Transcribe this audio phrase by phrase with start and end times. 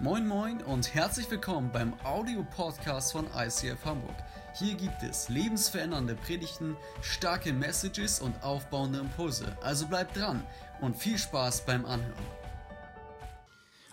[0.00, 4.14] Moin Moin und herzlich willkommen beim Audio-Podcast von ICF Hamburg.
[4.56, 9.58] Hier gibt es lebensverändernde Predigten, starke Messages und aufbauende Impulse.
[9.60, 10.46] Also bleibt dran
[10.80, 12.14] und viel Spaß beim Anhören.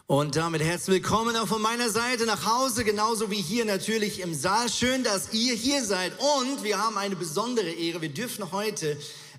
[0.06, 4.36] Und damit herzlich willkommen auch von meiner Seite nach Hause, genauso wie hier natürlich im
[4.36, 4.70] Saal.
[4.70, 6.12] Schön, dass ihr hier seid.
[6.20, 8.04] Und wir haben eine besondere Ehre.
[8.04, 8.96] Wir dürfen heute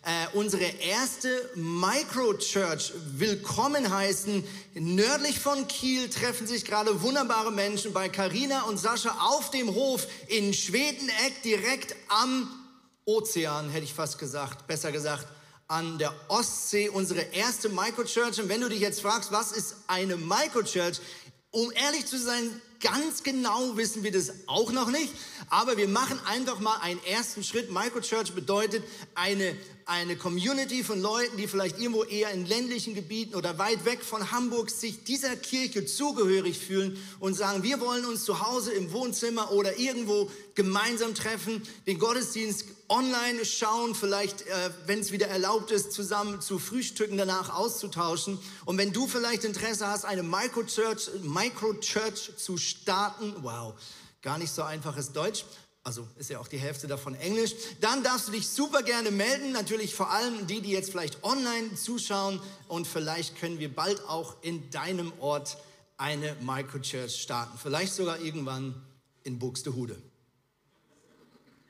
[0.07, 4.45] äh, unsere erste Microchurch willkommen heißen.
[4.75, 10.07] Nördlich von Kiel treffen sich gerade wunderbare Menschen bei Karina und Sascha auf dem Hof
[10.29, 12.49] in Schwedeneck direkt am
[13.05, 15.27] Ozean, hätte ich fast gesagt, besser gesagt
[15.67, 18.41] an der Ostsee, unsere erste Microchurch.
[18.41, 21.01] Und wenn du dich jetzt fragst, was ist eine Microchurch?
[21.51, 25.13] Um ehrlich zu sein, ganz genau wissen wir das auch noch nicht.
[25.51, 27.71] Aber wir machen einfach mal einen ersten Schritt.
[27.71, 29.57] Microchurch bedeutet eine
[29.89, 34.33] eine Community von Leuten, die vielleicht irgendwo eher in ländlichen Gebieten oder weit weg von
[34.33, 39.53] Hamburg sich dieser Kirche zugehörig fühlen und sagen, wir wollen uns zu Hause im Wohnzimmer
[39.53, 45.93] oder irgendwo gemeinsam treffen, den Gottesdienst online schauen, vielleicht, äh, wenn es wieder erlaubt ist,
[45.93, 48.39] zusammen zu frühstücken, danach auszutauschen.
[48.65, 53.75] Und wenn du vielleicht Interesse hast, eine Microchurch, Microchurch zu starten, wow,
[54.23, 55.45] gar nicht so einfaches Deutsch,
[55.87, 57.55] also ist ja auch die Hälfte davon Englisch.
[57.81, 59.53] Dann darfst du dich super gerne melden.
[59.53, 62.41] Natürlich vor allem die, die jetzt vielleicht online zuschauen.
[62.67, 65.59] Und vielleicht können wir bald auch in deinem Ort
[65.97, 67.57] eine Microchurch starten.
[67.57, 68.75] Vielleicht sogar irgendwann
[69.23, 69.97] in Buxtehude.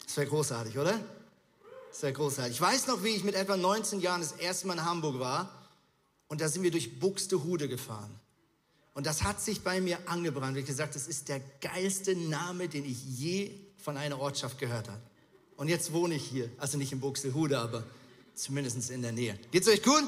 [0.07, 0.99] Das wäre großartig, oder?
[1.91, 2.55] Das wäre großartig.
[2.55, 5.51] Ich weiß noch, wie ich mit etwa 19 Jahren das erste Mal in Hamburg war.
[6.29, 8.11] Und da sind wir durch Buxtehude gefahren.
[8.95, 10.57] Und das hat sich bei mir angebrannt.
[10.57, 15.01] Ich gesagt, das ist der geilste Name, den ich je von einer Ortschaft gehört hat.
[15.57, 17.85] Und jetzt wohne ich hier, also nicht in Buxtehude, aber
[18.35, 19.39] zumindest in der Nähe.
[19.51, 20.03] Geht's euch gut?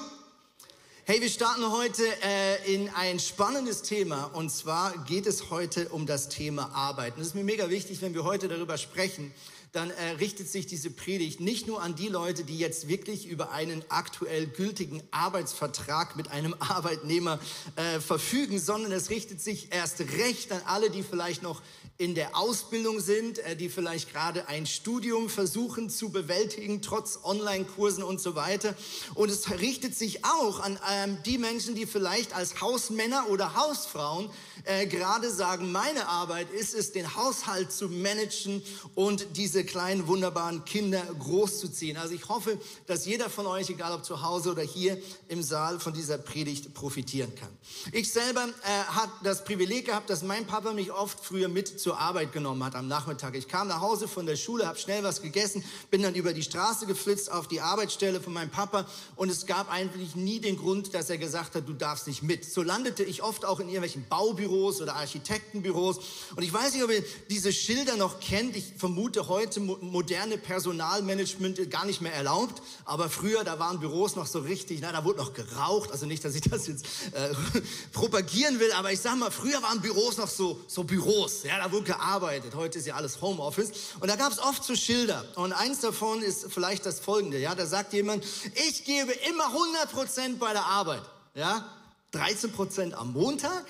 [1.04, 6.04] Hey, wir starten heute äh, in ein spannendes Thema und zwar geht es heute um
[6.04, 7.16] das Thema Arbeit.
[7.16, 9.32] Und es ist mir mega wichtig, wenn wir heute darüber sprechen,
[9.72, 13.50] dann äh, richtet sich diese Predigt nicht nur an die Leute, die jetzt wirklich über
[13.50, 17.38] einen aktuell gültigen Arbeitsvertrag mit einem Arbeitnehmer
[17.76, 21.60] äh, verfügen, sondern es richtet sich erst recht an alle, die vielleicht noch
[22.00, 28.04] in der Ausbildung sind, äh, die vielleicht gerade ein Studium versuchen zu bewältigen, trotz Online-Kursen
[28.04, 28.76] und so weiter.
[29.16, 34.30] Und es richtet sich auch an ähm, die Menschen, die vielleicht als Hausmänner oder Hausfrauen
[34.62, 38.62] äh, gerade sagen, meine Arbeit ist es, den Haushalt zu managen
[38.94, 41.96] und diese kleinen wunderbaren Kinder großzuziehen.
[41.96, 45.80] Also ich hoffe, dass jeder von euch, egal ob zu Hause oder hier im Saal,
[45.80, 47.48] von dieser Predigt profitieren kann.
[47.90, 51.98] Ich selber äh, habe das Privileg gehabt, dass mein Papa mich oft früher mit zur
[51.98, 53.34] Arbeit genommen hat am Nachmittag.
[53.34, 56.42] Ich kam nach Hause von der Schule, habe schnell was gegessen, bin dann über die
[56.42, 58.84] Straße geflitzt auf die Arbeitsstelle von meinem Papa
[59.16, 62.44] und es gab eigentlich nie den Grund, dass er gesagt hat, du darfst nicht mit.
[62.44, 65.98] So landete ich oft auch in irgendwelchen Baubüros Büros oder Architektenbüros.
[66.36, 68.56] Und ich weiß nicht, ob ihr diese Schilder noch kennt.
[68.56, 72.62] Ich vermute heute moderne Personalmanagement gar nicht mehr erlaubt.
[72.84, 75.92] Aber früher, da waren Büros noch so richtig, na, da wurde noch geraucht.
[75.92, 77.30] Also nicht, dass ich das jetzt äh,
[77.92, 81.44] propagieren will, aber ich sag mal, früher waren Büros noch so, so Büros.
[81.44, 82.54] Ja, da wurde gearbeitet.
[82.54, 83.70] Heute ist ja alles Homeoffice.
[84.00, 85.24] Und da gab es oft so Schilder.
[85.36, 87.38] Und eins davon ist vielleicht das folgende.
[87.38, 88.24] Ja, da sagt jemand,
[88.68, 91.02] ich gebe immer 100 Prozent bei der Arbeit.
[91.34, 91.66] Ja,
[92.12, 93.64] 13 Prozent am Montag,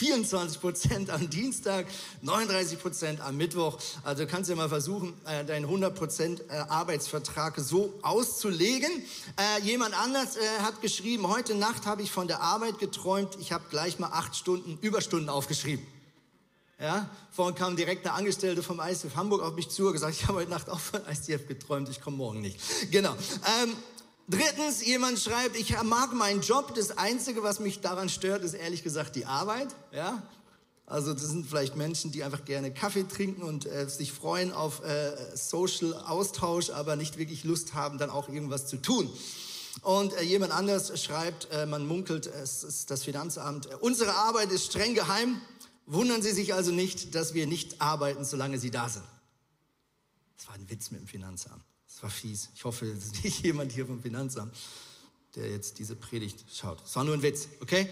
[0.00, 1.86] 24 Prozent am Dienstag,
[2.22, 3.78] 39 Prozent am Mittwoch.
[4.02, 8.90] Also kannst du ja mal versuchen, äh, deinen 100 Prozent äh, Arbeitsvertrag so auszulegen.
[9.36, 13.64] Äh, jemand anders hat geschrieben, heute Nacht habe ich von der Arbeit geträumt, ich habe
[13.70, 15.86] gleich mal acht Stunden Überstunden aufgeschrieben.
[16.80, 20.26] Ja, vorhin kam direkt eine Angestellte vom ICF Hamburg auf mich zu und gesagt, ich
[20.26, 22.58] habe heute Nacht auch von ICF geträumt, ich komme morgen nicht.
[22.90, 23.12] Genau.
[23.62, 23.74] Ähm,
[24.30, 26.76] Drittens, jemand schreibt, ich mag meinen Job.
[26.76, 29.66] Das Einzige, was mich daran stört, ist ehrlich gesagt die Arbeit.
[29.90, 30.22] Ja?
[30.86, 34.84] Also das sind vielleicht Menschen, die einfach gerne Kaffee trinken und äh, sich freuen auf
[34.84, 39.10] äh, Social Austausch, aber nicht wirklich Lust haben, dann auch irgendwas zu tun.
[39.82, 44.52] Und äh, jemand anders schreibt, äh, man munkelt, es ist das Finanzamt, äh, unsere Arbeit
[44.52, 45.40] ist streng geheim.
[45.92, 49.04] Wundern Sie sich also nicht, dass wir nicht arbeiten, solange Sie da sind.
[50.36, 51.64] Das war ein Witz mit dem Finanzamt.
[51.88, 52.48] Das war fies.
[52.54, 54.54] Ich hoffe, es ist nicht jemand hier vom Finanzamt,
[55.34, 56.80] der jetzt diese Predigt schaut.
[56.84, 57.88] Es war nur ein Witz, okay?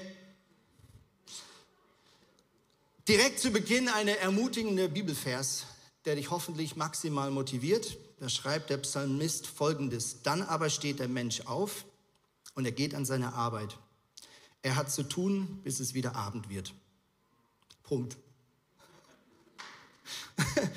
[3.09, 5.65] Direkt zu Beginn eine ermutigende Bibelvers,
[6.05, 7.99] der dich hoffentlich maximal motiviert.
[8.21, 10.23] Da schreibt der Psalmist folgendes.
[10.23, 11.85] Dann aber steht der Mensch auf
[12.55, 13.77] und er geht an seine Arbeit.
[14.63, 16.73] Er hat zu tun, bis es wieder Abend wird.
[17.89, 18.17] Punkt.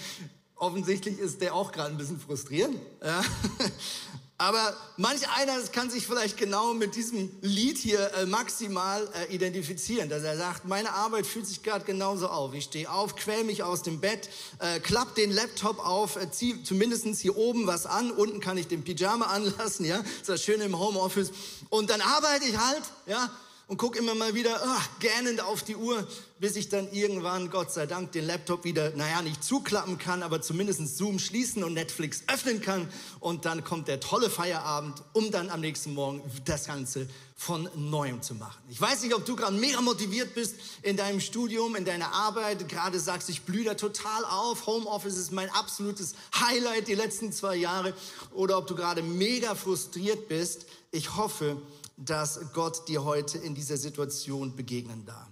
[0.55, 2.77] Offensichtlich ist der auch gerade ein bisschen frustrierend.
[3.03, 3.23] Ja.
[4.37, 10.09] Aber manch einer kann sich vielleicht genau mit diesem Lied hier äh, maximal äh, identifizieren,
[10.09, 12.55] dass er sagt, meine Arbeit fühlt sich gerade genauso auf.
[12.55, 16.63] Ich stehe auf, quäl mich aus dem Bett, äh, klapp den Laptop auf, äh, zieh
[16.63, 20.59] zumindest hier oben was an, unten kann ich den Pyjama anlassen, ja, ist das schön
[20.61, 21.31] im Homeoffice.
[21.69, 23.29] Und dann arbeite ich halt, ja,
[23.67, 26.07] und gucke immer mal wieder oh, gähnend auf die Uhr,
[26.39, 30.41] bis ich dann irgendwann, Gott sei Dank, den Laptop wieder, naja, nicht zuklappen kann, aber
[30.41, 32.89] zumindest Zoom schließen und Netflix öffnen kann.
[33.19, 37.07] Und dann kommt der tolle Feierabend, um dann am nächsten Morgen das Ganze
[37.41, 38.61] von neuem zu machen.
[38.69, 42.69] Ich weiß nicht, ob du gerade mega motiviert bist in deinem Studium, in deiner Arbeit,
[42.69, 47.55] gerade sagst, ich blühe da total auf, Homeoffice ist mein absolutes Highlight die letzten zwei
[47.55, 47.95] Jahre,
[48.31, 50.67] oder ob du gerade mega frustriert bist.
[50.91, 51.59] Ich hoffe,
[52.05, 55.27] dass Gott dir heute in dieser Situation begegnen darf.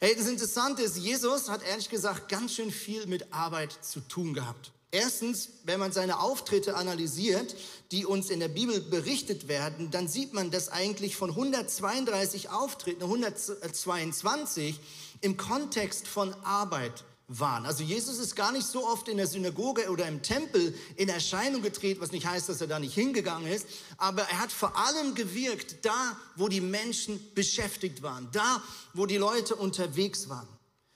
[0.00, 4.34] Hey, das Interessante ist, Jesus hat ehrlich gesagt ganz schön viel mit Arbeit zu tun
[4.34, 4.72] gehabt.
[4.90, 7.56] Erstens, wenn man seine Auftritte analysiert,
[7.92, 13.04] die uns in der Bibel berichtet werden, dann sieht man, dass eigentlich von 132 Auftritten
[13.04, 14.80] 122
[15.22, 17.04] im Kontext von Arbeit
[17.38, 17.66] waren.
[17.66, 21.62] Also Jesus ist gar nicht so oft in der Synagoge oder im Tempel in Erscheinung
[21.62, 25.14] getreten, was nicht heißt, dass er da nicht hingegangen ist, aber er hat vor allem
[25.14, 28.62] gewirkt da, wo die Menschen beschäftigt waren, da,
[28.94, 30.48] wo die Leute unterwegs waren.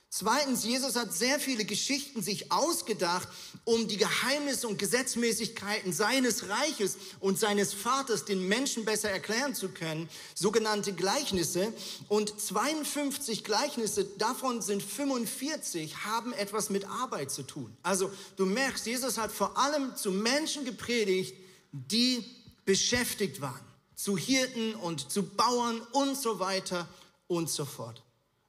[0.08, 3.28] Zweitens, Jesus hat sehr viele Geschichten sich ausgedacht,
[3.64, 9.68] um die Geheimnisse und Gesetzmäßigkeiten seines Reiches und seines Vaters den Menschen besser erklären zu
[9.68, 11.72] können, sogenannte Gleichnisse.
[12.08, 17.76] Und 52 Gleichnisse, davon sind 45, haben etwas mit Arbeit zu tun.
[17.82, 21.34] Also du merkst, Jesus hat vor allem zu Menschen gepredigt,
[21.72, 22.24] die
[22.64, 23.60] beschäftigt waren,
[23.96, 26.88] zu Hirten und zu Bauern und so weiter
[27.26, 28.02] und so fort.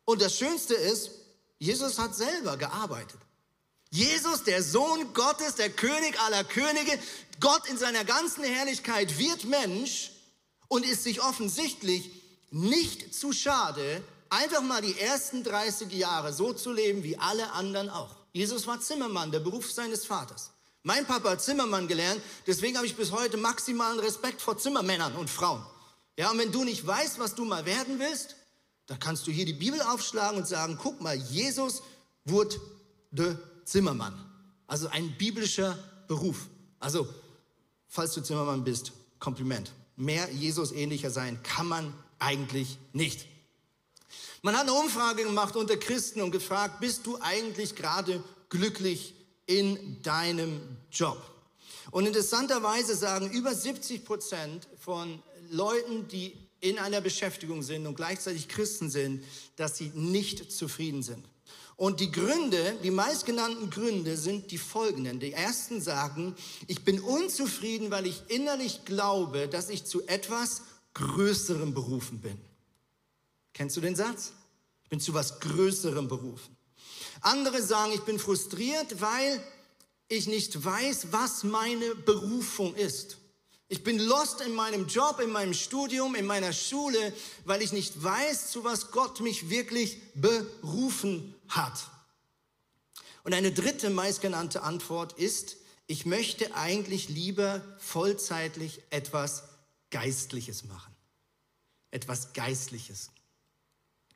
[0.05, 1.11] Und das Schönste ist,
[1.59, 3.19] Jesus hat selber gearbeitet.
[3.89, 6.99] Jesus, der Sohn Gottes, der König aller Könige,
[7.39, 10.11] Gott in seiner ganzen Herrlichkeit wird Mensch
[10.67, 12.11] und ist sich offensichtlich
[12.51, 17.89] nicht zu schade, einfach mal die ersten 30 Jahre so zu leben wie alle anderen
[17.89, 18.15] auch.
[18.33, 20.51] Jesus war Zimmermann, der Beruf seines Vaters.
[20.83, 25.29] Mein Papa hat Zimmermann gelernt, deswegen habe ich bis heute maximalen Respekt vor Zimmermännern und
[25.29, 25.65] Frauen.
[26.17, 28.36] Ja, und wenn du nicht weißt, was du mal werden willst,
[28.87, 31.83] da kannst du hier die Bibel aufschlagen und sagen, guck mal, Jesus
[32.25, 32.59] wurde
[33.65, 34.13] Zimmermann.
[34.65, 36.47] Also ein biblischer Beruf.
[36.79, 37.07] Also,
[37.87, 39.71] falls du Zimmermann bist, Kompliment.
[39.95, 43.27] Mehr Jesus ähnlicher sein kann man eigentlich nicht.
[44.41, 49.15] Man hat eine Umfrage gemacht unter Christen und gefragt, bist du eigentlich gerade glücklich
[49.47, 51.21] in deinem Job?
[51.91, 58.47] Und interessanterweise sagen über 70 Prozent von Leuten, die in einer Beschäftigung sind und gleichzeitig
[58.47, 59.23] Christen sind,
[59.55, 61.25] dass sie nicht zufrieden sind.
[61.75, 65.19] Und die Gründe, die meistgenannten Gründe sind die folgenden.
[65.19, 70.63] Die ersten sagen, ich bin unzufrieden, weil ich innerlich glaube, dass ich zu etwas
[70.95, 72.39] Größerem berufen bin.
[73.53, 74.33] Kennst du den Satz?
[74.83, 76.57] Ich bin zu was Größerem berufen.
[77.21, 79.43] Andere sagen, ich bin frustriert, weil
[80.07, 83.17] ich nicht weiß, was meine Berufung ist.
[83.69, 88.01] Ich bin lost in meinem Job, in meinem Studium, in meiner Schule, weil ich nicht
[88.01, 91.89] weiß, zu was Gott mich wirklich berufen hat.
[93.23, 99.43] Und eine dritte meistgenannte Antwort ist, ich möchte eigentlich lieber vollzeitlich etwas
[99.89, 100.95] Geistliches machen.
[101.91, 103.11] Etwas Geistliches.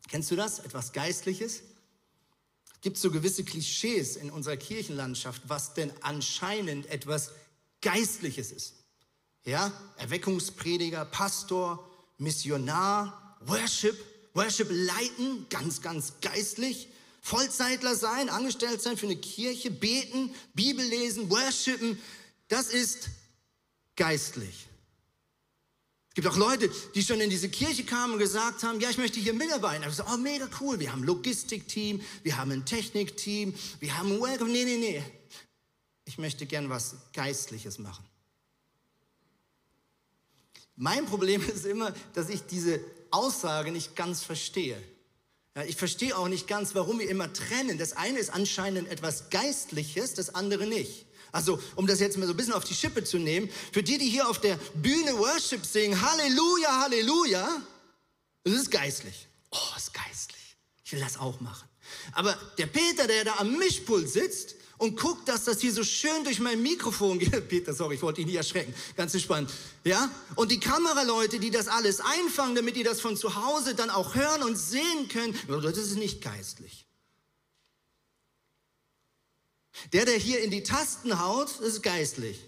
[0.09, 0.59] Kennst du das?
[0.59, 1.61] Etwas Geistliches?
[2.73, 7.31] Es gibt so gewisse Klischees in unserer Kirchenlandschaft, was denn anscheinend etwas
[7.81, 8.80] Geistliches ist.
[9.43, 13.97] Ja, Erweckungsprediger, Pastor, Missionar, Worship,
[14.33, 16.87] Worship leiten, ganz, ganz geistlich.
[17.21, 21.99] Vollzeitler sein, angestellt sein für eine Kirche, beten, Bibel lesen, worshipen,
[22.47, 23.09] das ist
[23.95, 24.67] geistlich.
[26.09, 28.97] Es gibt auch Leute, die schon in diese Kirche kamen und gesagt haben, ja, ich
[28.97, 29.87] möchte hier mitarbeiten.
[29.87, 34.11] Ich so, oh, mega cool, wir haben ein Logistikteam, wir haben ein Technikteam, wir haben
[34.11, 34.51] ein Welcome.
[34.51, 35.03] Nee, nee, nee.
[36.03, 38.03] Ich möchte gern was Geistliches machen.
[40.81, 42.79] Mein Problem ist immer, dass ich diese
[43.11, 44.81] Aussage nicht ganz verstehe.
[45.55, 47.77] Ja, ich verstehe auch nicht ganz, warum wir immer trennen.
[47.77, 51.05] Das eine ist anscheinend etwas Geistliches, das andere nicht.
[51.31, 53.99] Also, um das jetzt mal so ein bisschen auf die Schippe zu nehmen, für die,
[53.99, 57.61] die hier auf der Bühne Worship singen, Halleluja, Halleluja,
[58.43, 59.27] das ist geistlich.
[59.51, 60.57] Oh, ist geistlich.
[60.83, 61.69] Ich will das auch machen.
[62.13, 66.23] Aber der Peter, der da am Mischpult sitzt, und guck, dass das hier so schön
[66.23, 67.47] durch mein Mikrofon geht.
[67.47, 68.73] Peter, sorry, ich wollte dich nicht erschrecken.
[68.97, 69.51] Ganz entspannt.
[69.83, 70.09] Ja?
[70.35, 74.15] Und die Kameraleute, die das alles einfangen, damit die das von zu Hause dann auch
[74.15, 76.87] hören und sehen können, das ist nicht geistlich.
[79.93, 82.39] Der, der hier in die Tasten haut, ist geistlich.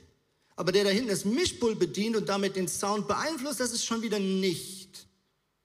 [0.55, 4.01] Aber der da hinten das Mischpult bedient und damit den Sound beeinflusst, das ist schon
[4.01, 5.05] wieder nicht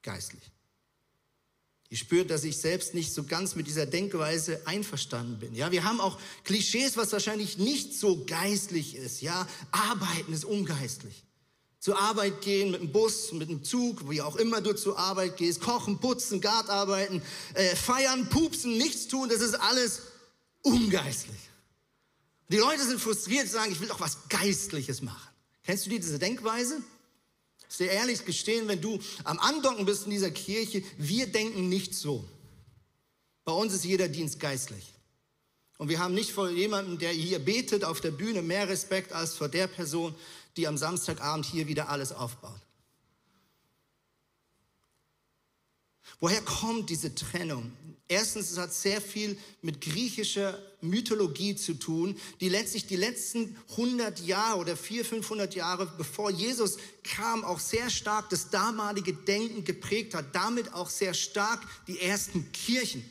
[0.02, 0.52] geistlich.
[1.90, 5.54] Ich spüre, dass ich selbst nicht so ganz mit dieser Denkweise einverstanden bin.
[5.54, 9.22] Ja, wir haben auch Klischees, was wahrscheinlich nicht so geistlich ist.
[9.22, 11.24] Ja, arbeiten ist ungeistlich.
[11.80, 15.36] Zur Arbeit gehen mit dem Bus, mit dem Zug, wie auch immer du zur Arbeit
[15.36, 17.22] gehst, kochen, putzen, Gartarbeiten,
[17.54, 20.02] äh, feiern, pupsen, nichts tun, das ist alles
[20.62, 21.38] ungeistlich.
[22.50, 25.28] Die Leute sind frustriert, sagen, ich will doch was Geistliches machen.
[25.64, 26.82] Kennst du diese Denkweise?
[27.68, 32.24] Sehr ehrlich gestehen, wenn du am Andocken bist in dieser Kirche, wir denken nicht so.
[33.44, 34.94] Bei uns ist jeder Dienst geistlich.
[35.78, 39.34] Und wir haben nicht vor jemandem, der hier betet auf der Bühne, mehr Respekt als
[39.34, 40.14] vor der Person,
[40.56, 42.60] die am Samstagabend hier wieder alles aufbaut.
[46.20, 47.72] Woher kommt diese Trennung?
[48.08, 54.20] Erstens, es hat sehr viel mit griechischer Mythologie zu tun, die letztlich die letzten 100
[54.20, 60.14] Jahre oder 400, 500 Jahre bevor Jesus kam, auch sehr stark das damalige Denken geprägt
[60.14, 63.04] hat, damit auch sehr stark die ersten Kirchen.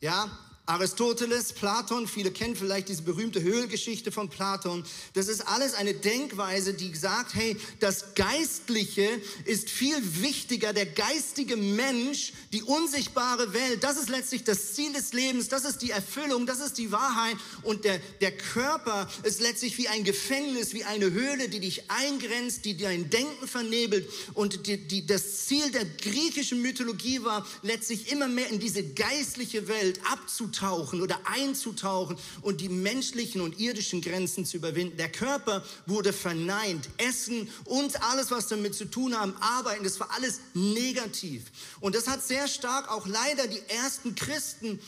[0.00, 0.30] Ja,
[0.66, 4.82] Aristoteles, Platon, viele kennen vielleicht diese berühmte Höhlgeschichte von Platon.
[5.12, 9.06] Das ist alles eine Denkweise, die sagt, hey, das Geistliche
[9.44, 15.12] ist viel wichtiger, der geistige Mensch, die unsichtbare Welt, das ist letztlich das Ziel des
[15.12, 17.36] Lebens, das ist die Erfüllung, das ist die Wahrheit.
[17.62, 22.64] Und der, der Körper ist letztlich wie ein Gefängnis, wie eine Höhle, die dich eingrenzt,
[22.64, 24.08] die dein Denken vernebelt.
[24.32, 29.68] Und die, die, das Ziel der griechischen Mythologie war, letztlich immer mehr in diese geistliche
[29.68, 34.96] Welt abzutauchen abzutauchen oder einzutauchen und die menschlichen und irdischen Grenzen zu überwinden.
[34.96, 36.88] Der Körper wurde verneint.
[36.98, 41.44] Essen und alles, was damit zu tun haben, arbeiten, das war alles negativ.
[41.80, 44.80] Und das hat sehr stark auch leider die ersten Christen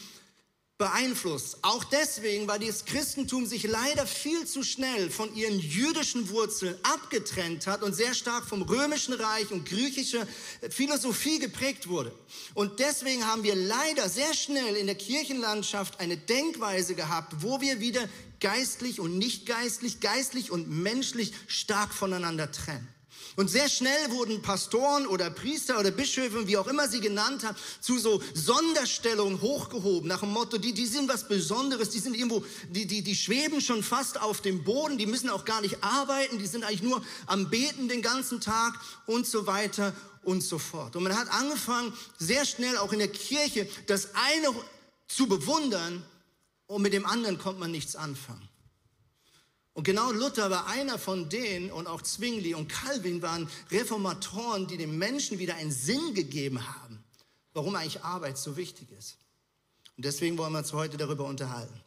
[0.78, 1.58] beeinflusst.
[1.62, 7.66] Auch deswegen, weil das Christentum sich leider viel zu schnell von ihren jüdischen Wurzeln abgetrennt
[7.66, 10.26] hat und sehr stark vom römischen Reich und griechischer
[10.68, 12.12] Philosophie geprägt wurde.
[12.54, 17.80] Und deswegen haben wir leider sehr schnell in der Kirchenlandschaft eine Denkweise gehabt, wo wir
[17.80, 18.06] wieder
[18.40, 22.86] geistlich und nicht geistlich, geistlich und menschlich stark voneinander trennen.
[23.36, 27.56] Und sehr schnell wurden Pastoren oder Priester oder Bischöfe, wie auch immer sie genannt haben,
[27.80, 32.42] zu so Sonderstellungen hochgehoben, nach dem Motto, die, die sind was Besonderes, die sind irgendwo,
[32.70, 36.38] die, die, die schweben schon fast auf dem Boden, die müssen auch gar nicht arbeiten,
[36.38, 38.72] die sind eigentlich nur am Beten den ganzen Tag
[39.04, 40.96] und so weiter und so fort.
[40.96, 44.48] Und man hat angefangen, sehr schnell auch in der Kirche, das eine
[45.08, 46.02] zu bewundern
[46.66, 48.45] und mit dem anderen kommt man nichts anfangen.
[49.76, 54.78] Und genau Luther war einer von denen und auch Zwingli und Calvin waren Reformatoren, die
[54.78, 57.04] den Menschen wieder einen Sinn gegeben haben,
[57.52, 59.18] warum eigentlich Arbeit so wichtig ist.
[59.98, 61.78] Und deswegen wollen wir uns heute darüber unterhalten.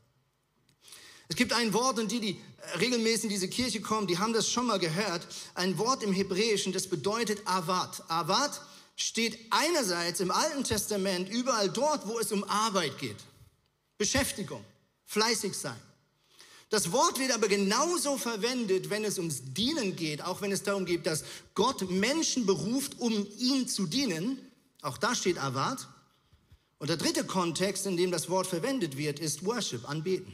[1.29, 2.41] Es gibt ein Wort, und die, die
[2.79, 6.71] regelmäßig in diese Kirche kommen, die haben das schon mal gehört, ein Wort im Hebräischen,
[6.71, 8.03] das bedeutet Avat.
[8.07, 8.61] Avat
[8.97, 13.17] steht einerseits im Alten Testament überall dort, wo es um Arbeit geht.
[13.97, 14.63] Beschäftigung,
[15.07, 15.88] fleißig sein.
[16.69, 20.85] Das Wort wird aber genauso verwendet, wenn es ums Dienen geht, auch wenn es darum
[20.85, 21.23] geht, dass
[21.55, 24.37] Gott Menschen beruft, um ihm zu dienen.
[24.81, 25.87] Auch da steht Avat.
[26.77, 30.33] Und der dritte Kontext, in dem das Wort verwendet wird, ist Worship, Anbeten.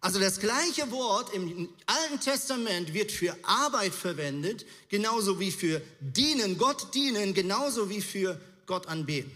[0.00, 6.58] Also das gleiche Wort im Alten Testament wird für Arbeit verwendet, genauso wie für dienen,
[6.58, 9.32] Gott dienen, genauso wie für Gott anbeten.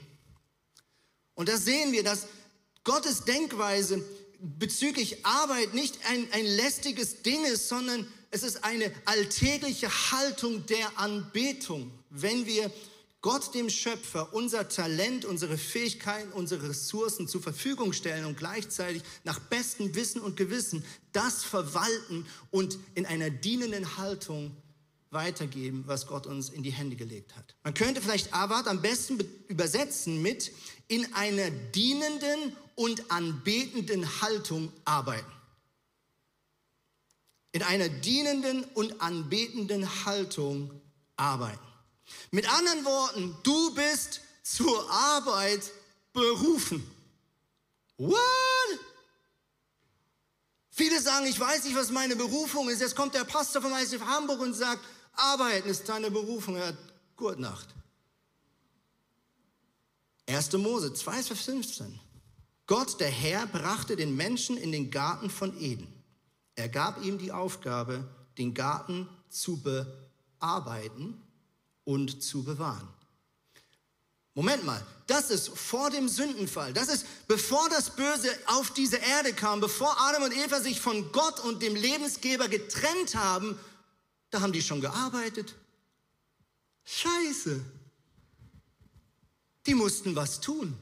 [1.34, 2.26] Und da sehen wir, dass
[2.84, 4.04] Gottes Denkweise
[4.40, 10.98] bezüglich Arbeit nicht ein, ein lästiges Ding ist, sondern es ist eine alltägliche Haltung der
[10.98, 11.90] Anbetung.
[12.10, 12.70] Wenn wir
[13.22, 19.38] Gott, dem Schöpfer, unser Talent, unsere Fähigkeiten, unsere Ressourcen zur Verfügung stellen und gleichzeitig nach
[19.38, 24.56] bestem Wissen und Gewissen das verwalten und in einer dienenden Haltung
[25.10, 27.56] weitergeben, was Gott uns in die Hände gelegt hat.
[27.62, 29.18] Man könnte vielleicht Avat am besten
[29.48, 30.52] übersetzen mit
[30.88, 35.30] in einer dienenden und anbetenden Haltung arbeiten.
[37.52, 40.70] In einer dienenden und anbetenden Haltung
[41.14, 41.60] arbeiten.
[42.30, 45.60] Mit anderen Worten, du bist zur Arbeit
[46.14, 46.82] berufen.
[47.98, 48.18] What?
[50.70, 52.80] Viele sagen, ich weiß nicht, was meine Berufung ist.
[52.80, 54.82] Jetzt kommt der Pastor von ICF Hamburg und sagt,
[55.12, 56.56] arbeiten ist deine Berufung.
[56.56, 56.72] Ja,
[57.14, 57.68] gute Nacht.
[60.26, 60.50] 1.
[60.54, 62.00] Mose 2, Vers 15.
[62.70, 65.92] Gott, der Herr, brachte den Menschen in den Garten von Eden.
[66.54, 68.08] Er gab ihm die Aufgabe,
[68.38, 71.20] den Garten zu bearbeiten
[71.82, 72.86] und zu bewahren.
[74.34, 76.72] Moment mal, das ist vor dem Sündenfall.
[76.72, 81.10] Das ist bevor das Böse auf diese Erde kam, bevor Adam und Eva sich von
[81.10, 83.58] Gott und dem Lebensgeber getrennt haben,
[84.30, 85.56] da haben die schon gearbeitet.
[86.84, 87.64] Scheiße.
[89.66, 90.78] Die mussten was tun.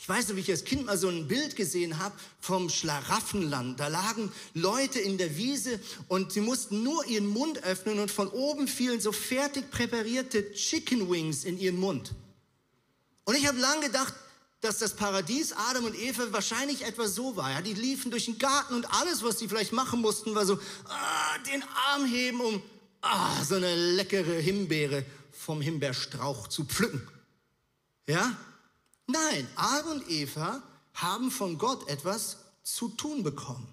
[0.00, 3.80] Ich weiß noch, wie ich als Kind mal so ein Bild gesehen habe vom Schlaraffenland.
[3.80, 8.28] Da lagen Leute in der Wiese und sie mussten nur ihren Mund öffnen und von
[8.28, 12.12] oben fielen so fertig präparierte Chicken Wings in ihren Mund.
[13.24, 14.14] Und ich habe lange gedacht,
[14.60, 17.50] dass das Paradies Adam und Eva wahrscheinlich etwa so war.
[17.50, 20.58] Ja, die liefen durch den Garten und alles, was sie vielleicht machen mussten, war so
[20.84, 21.62] ah, den
[21.92, 22.62] Arm heben, um
[23.00, 27.06] ah, so eine leckere Himbeere vom Himbeerstrauch zu pflücken.
[28.06, 28.36] Ja?
[29.10, 30.62] Nein, Adam und Eva
[30.92, 33.66] haben von Gott etwas zu tun bekommen.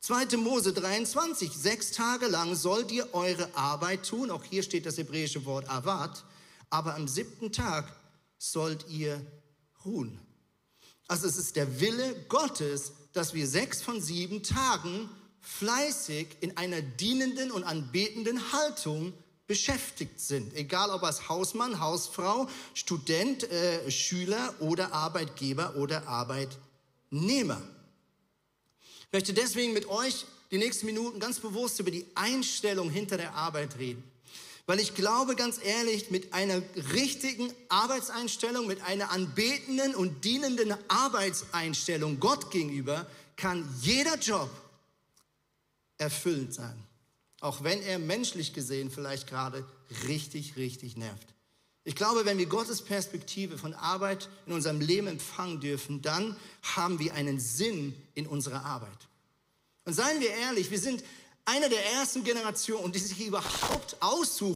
[0.00, 0.38] 2.
[0.38, 5.44] Mose 23, sechs Tage lang sollt ihr eure Arbeit tun, auch hier steht das hebräische
[5.44, 6.24] Wort avat,
[6.70, 7.94] aber am siebten Tag
[8.38, 9.20] sollt ihr
[9.84, 10.18] ruhen.
[11.08, 15.10] Also es ist der Wille Gottes, dass wir sechs von sieben Tagen
[15.42, 19.12] fleißig in einer dienenden und anbetenden Haltung
[19.50, 27.60] beschäftigt sind, egal ob als Hausmann, Hausfrau, Student, äh, Schüler oder Arbeitgeber oder Arbeitnehmer.
[28.78, 33.34] Ich möchte deswegen mit euch die nächsten Minuten ganz bewusst über die Einstellung hinter der
[33.34, 34.04] Arbeit reden.
[34.66, 42.20] Weil ich glaube ganz ehrlich, mit einer richtigen Arbeitseinstellung, mit einer anbetenden und dienenden Arbeitseinstellung
[42.20, 43.04] Gott gegenüber,
[43.34, 44.48] kann jeder Job
[45.98, 46.80] erfüllend sein.
[47.40, 49.66] Auch wenn er menschlich gesehen vielleicht gerade
[50.06, 51.34] richtig, richtig nervt.
[51.84, 56.98] Ich glaube, wenn wir Gottes Perspektive von Arbeit in unserem Leben empfangen dürfen, dann haben
[56.98, 59.08] wir einen Sinn in unserer Arbeit.
[59.86, 61.02] Und seien wir ehrlich, wir sind
[61.46, 64.54] eine der ersten Generationen, die sich überhaupt aussuchen.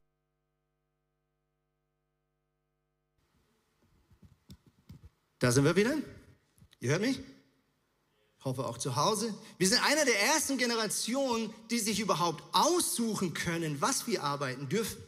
[5.38, 5.97] Da sind wir wieder.
[6.81, 7.21] Ihr hört mich?
[8.45, 9.35] Hoffe auch zu Hause.
[9.59, 15.03] Wir sind einer der ersten Generationen, die sich überhaupt aussuchen können, was wir arbeiten dürfen.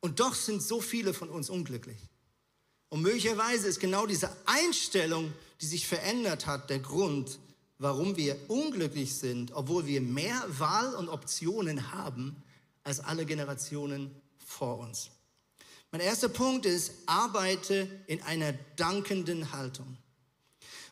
[0.00, 1.98] Und doch sind so viele von uns unglücklich.
[2.88, 7.38] Und möglicherweise ist genau diese Einstellung, die sich verändert hat, der Grund,
[7.78, 12.42] warum wir unglücklich sind, obwohl wir mehr Wahl und Optionen haben
[12.84, 15.10] als alle Generationen vor uns.
[15.90, 19.96] Mein erster Punkt ist, arbeite in einer dankenden Haltung.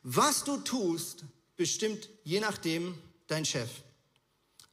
[0.08, 1.24] Was du tust,
[1.56, 3.68] bestimmt je nachdem dein Chef.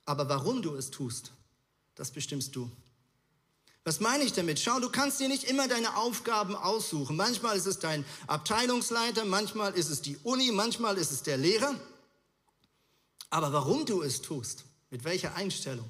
[0.05, 1.31] Aber warum du es tust,
[1.95, 2.69] das bestimmst du.
[3.83, 4.59] Was meine ich damit?
[4.59, 7.15] Schau, du kannst dir nicht immer deine Aufgaben aussuchen.
[7.15, 11.79] Manchmal ist es dein Abteilungsleiter, manchmal ist es die Uni, manchmal ist es der Lehrer.
[13.31, 15.89] Aber warum du es tust, mit welcher Einstellung,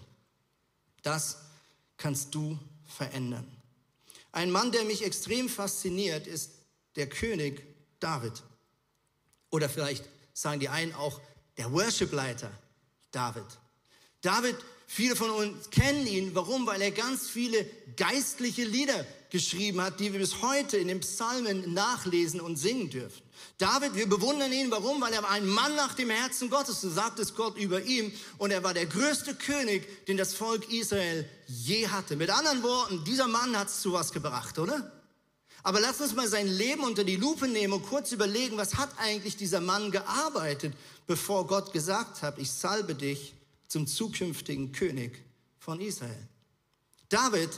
[1.02, 1.40] das
[1.98, 3.46] kannst du verändern.
[4.32, 6.52] Ein Mann, der mich extrem fasziniert, ist
[6.96, 7.62] der König
[8.00, 8.42] David.
[9.54, 11.22] Oder vielleicht sagen die einen auch
[11.58, 12.50] der Worshipleiter
[13.12, 13.46] David.
[14.22, 14.56] David,
[14.88, 16.34] viele von uns kennen ihn.
[16.34, 16.66] Warum?
[16.66, 17.64] Weil er ganz viele
[17.96, 23.22] geistliche Lieder geschrieben hat, die wir bis heute in den Psalmen nachlesen und singen dürfen.
[23.60, 24.72] David, wir bewundern ihn.
[24.72, 25.00] Warum?
[25.00, 26.82] Weil er war ein Mann nach dem Herzen Gottes.
[26.82, 28.12] So sagt es Gott über ihm.
[28.40, 32.16] Und er war der größte König, den das Volk Israel je hatte.
[32.16, 35.03] Mit anderen Worten, dieser Mann hat es zu was gebracht, oder?
[35.64, 38.90] Aber lass uns mal sein Leben unter die Lupe nehmen und kurz überlegen, was hat
[38.98, 40.74] eigentlich dieser Mann gearbeitet,
[41.08, 43.34] bevor Gott gesagt hat, ich salbe dich
[43.68, 45.24] zum zukünftigen König
[45.60, 46.28] von Israel.
[47.08, 47.50] David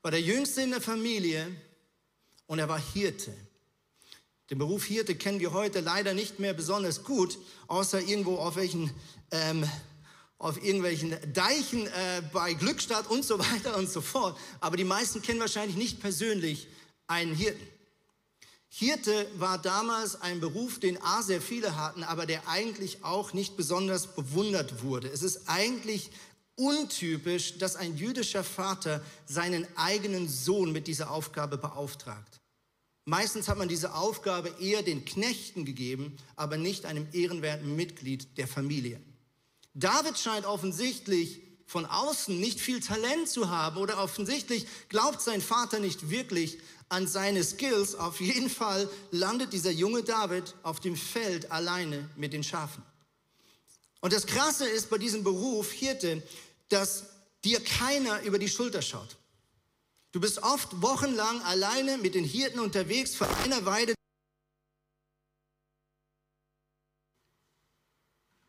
[0.00, 1.54] war der jüngste in der Familie
[2.46, 3.34] und er war Hirte.
[4.48, 8.90] Den Beruf Hirte kennen wir heute leider nicht mehr besonders gut, außer irgendwo auf welchen
[9.30, 9.68] ähm,
[10.38, 14.38] auf irgendwelchen Deichen äh, bei Glückstadt und so weiter und so fort.
[14.60, 16.66] Aber die meisten kennen wahrscheinlich nicht persönlich
[17.10, 17.66] einen Hirten.
[18.68, 23.56] Hirte war damals ein Beruf, den A sehr viele hatten, aber der eigentlich auch nicht
[23.56, 25.08] besonders bewundert wurde.
[25.08, 26.10] Es ist eigentlich
[26.54, 32.40] untypisch, dass ein jüdischer Vater seinen eigenen Sohn mit dieser Aufgabe beauftragt.
[33.06, 38.46] Meistens hat man diese Aufgabe eher den Knechten gegeben, aber nicht einem ehrenwerten Mitglied der
[38.46, 39.00] Familie.
[39.74, 41.40] David scheint offensichtlich
[41.70, 47.06] von außen nicht viel Talent zu haben oder offensichtlich glaubt sein Vater nicht wirklich an
[47.06, 47.94] seine Skills.
[47.94, 52.82] Auf jeden Fall landet dieser junge David auf dem Feld alleine mit den Schafen.
[54.00, 56.24] Und das Krasse ist bei diesem Beruf Hirte,
[56.70, 57.04] dass
[57.44, 59.16] dir keiner über die Schulter schaut.
[60.10, 63.94] Du bist oft wochenlang alleine mit den Hirten unterwegs vor einer Weide.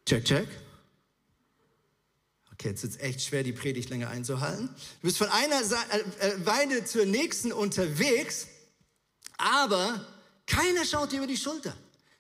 [0.08, 0.71] Check, check.
[2.62, 4.70] Okay, jetzt ist es echt schwer, die Predigt länger einzuhalten.
[5.02, 8.46] Du bist von einer äh, äh, Weide zur nächsten unterwegs,
[9.40, 10.06] Aber
[10.46, 11.76] keiner schaut dir über die Schulter.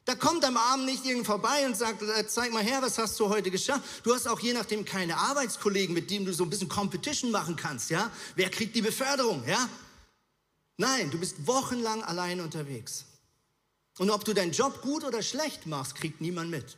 [0.05, 3.19] Da kommt am Abend nicht irgend vorbei und sagt, äh, zeig mal her, was hast
[3.19, 3.83] du heute geschafft?
[4.01, 7.55] Du hast auch je nachdem keine Arbeitskollegen, mit denen du so ein bisschen Competition machen
[7.55, 8.09] kannst, ja?
[8.33, 9.69] Wer kriegt die Beförderung, ja?
[10.77, 13.05] Nein, du bist wochenlang allein unterwegs.
[13.99, 16.77] Und ob du deinen Job gut oder schlecht machst, kriegt niemand mit.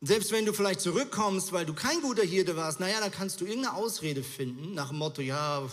[0.00, 3.46] Selbst wenn du vielleicht zurückkommst, weil du kein guter Hirte warst, naja, dann kannst du
[3.46, 5.68] irgendeine Ausrede finden, nach dem Motto, ja,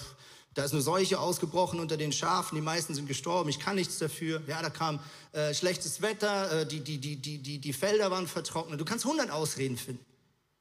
[0.56, 4.00] da ist eine Seuche ausgebrochen unter den Schafen, die meisten sind gestorben, ich kann nichts
[4.00, 4.42] dafür.
[4.48, 5.00] Ja, da kam
[5.34, 8.80] äh, schlechtes Wetter, äh, die, die, die, die, die, die Felder waren vertrocknet.
[8.80, 10.04] Du kannst hundert Ausreden finden.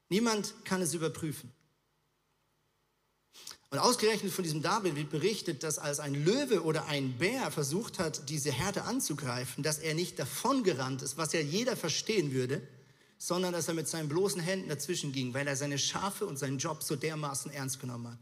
[0.09, 1.51] Niemand kann es überprüfen.
[3.71, 7.97] Und ausgerechnet von diesem David wird berichtet, dass als ein Löwe oder ein Bär versucht
[7.97, 12.61] hat, diese Herde anzugreifen, dass er nicht davongerannt ist, was ja jeder verstehen würde,
[13.17, 16.57] sondern dass er mit seinen bloßen Händen dazwischen ging, weil er seine Schafe und seinen
[16.57, 18.19] Job so dermaßen ernst genommen hat.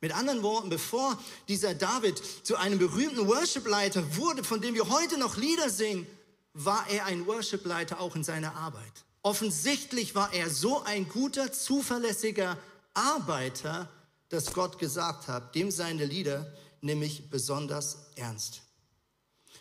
[0.00, 1.18] Mit anderen Worten, bevor
[1.48, 6.06] dieser David zu einem berühmten Worshipleiter wurde, von dem wir heute noch Lieder singen,
[6.52, 8.92] war er ein Worshipleiter auch in seiner Arbeit.
[9.22, 12.58] Offensichtlich war er so ein guter, zuverlässiger
[12.92, 13.88] Arbeiter,
[14.28, 18.60] dass Gott gesagt hat, dem seine Lieder nämlich besonders ernst.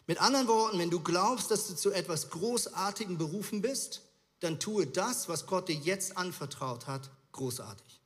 [0.06, 4.02] Mit anderen Worten, wenn du glaubst, dass du zu etwas Großartigem berufen bist,
[4.44, 8.02] dann tue das, was Gott dir jetzt anvertraut hat, großartig.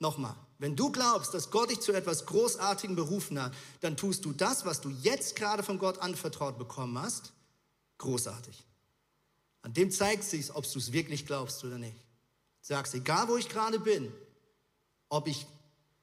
[0.00, 4.32] Nochmal, wenn du glaubst, dass Gott dich zu etwas Großartigem berufen hat, dann tust du
[4.32, 7.32] das, was du jetzt gerade von Gott anvertraut bekommen hast,
[7.98, 8.64] großartig.
[9.62, 11.96] An dem zeigt sich, ob du es wirklich glaubst oder nicht.
[12.60, 14.12] Sagst, egal wo ich gerade bin,
[15.08, 15.46] ob ich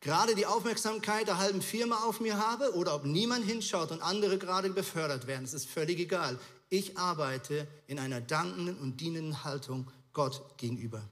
[0.02, 4.38] gerade die Aufmerksamkeit der halben Firma auf mir habe oder ob niemand hinschaut und andere
[4.38, 6.38] gerade befördert werden, es ist völlig egal.
[6.70, 11.08] Ich arbeite in einer dankenden und dienenden Haltung Gott gegenüber.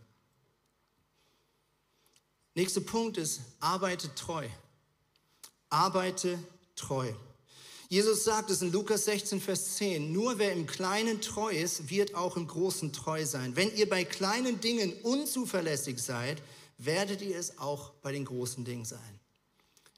[2.56, 4.48] Nächster Punkt ist, arbeite treu.
[5.70, 6.38] Arbeite
[6.76, 7.12] treu.
[7.89, 12.16] Jesus sagt es in Lukas 16, Vers 10, nur wer im Kleinen treu ist, wird
[12.16, 13.56] auch im Großen treu sein.
[13.56, 16.42] Wenn ihr bei kleinen Dingen unzuverlässig seid,
[16.78, 19.20] werdet ihr es auch bei den großen Dingen sein.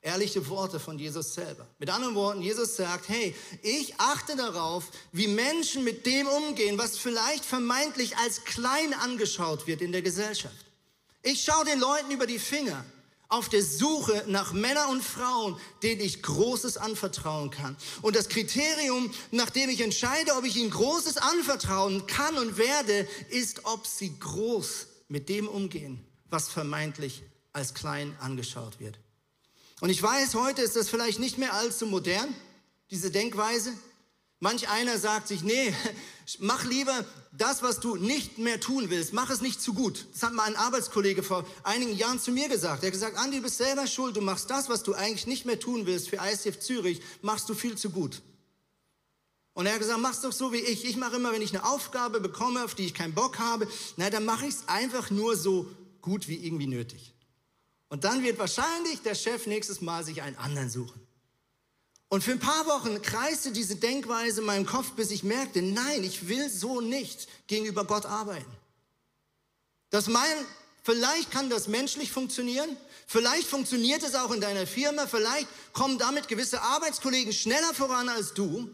[0.05, 1.65] Ehrliche Worte von Jesus selber.
[1.79, 6.95] Mit anderen Worten, Jesus sagt, hey, ich achte darauf, wie Menschen mit dem umgehen, was
[6.95, 10.53] vielleicht vermeintlich als klein angeschaut wird in der Gesellschaft.
[11.23, 12.85] Ich schaue den Leuten über die Finger
[13.29, 17.75] auf der Suche nach Männern und Frauen, denen ich Großes anvertrauen kann.
[18.03, 23.07] Und das Kriterium, nach dem ich entscheide, ob ich ihnen Großes anvertrauen kann und werde,
[23.29, 28.99] ist, ob sie groß mit dem umgehen, was vermeintlich als klein angeschaut wird.
[29.85, 32.33] Und ich weiß, heute ist das vielleicht nicht mehr allzu modern,
[32.89, 33.71] diese Denkweise.
[34.39, 35.75] Manch einer sagt sich, nee,
[36.39, 40.07] mach lieber das, was du nicht mehr tun willst, mach es nicht zu gut.
[40.11, 42.81] Das hat mal ein Arbeitskollege vor einigen Jahren zu mir gesagt.
[42.81, 45.45] Er hat gesagt, Andi, du bist selber schuld, du machst das, was du eigentlich nicht
[45.45, 48.23] mehr tun willst für ICF Zürich, machst du viel zu gut.
[49.53, 50.83] Und er hat gesagt, mach's doch so wie ich.
[50.83, 53.67] Ich mache immer, wenn ich eine Aufgabe bekomme, auf die ich keinen Bock habe,
[53.97, 55.67] na, dann mache ich es einfach nur so
[56.01, 57.14] gut wie irgendwie nötig.
[57.89, 61.05] Und dann wird wahrscheinlich der Chef nächstes Mal sich einen anderen suchen.
[62.07, 66.03] Und für ein paar Wochen kreiste diese Denkweise in meinem Kopf, bis ich merkte, nein,
[66.03, 68.51] ich will so nicht gegenüber Gott arbeiten.
[69.89, 70.35] Das mein,
[70.83, 76.27] vielleicht kann das menschlich funktionieren, vielleicht funktioniert es auch in deiner Firma, vielleicht kommen damit
[76.27, 78.69] gewisse Arbeitskollegen schneller voran als du,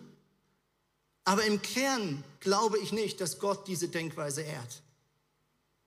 [1.23, 4.81] aber im Kern glaube ich nicht, dass Gott diese Denkweise ehrt,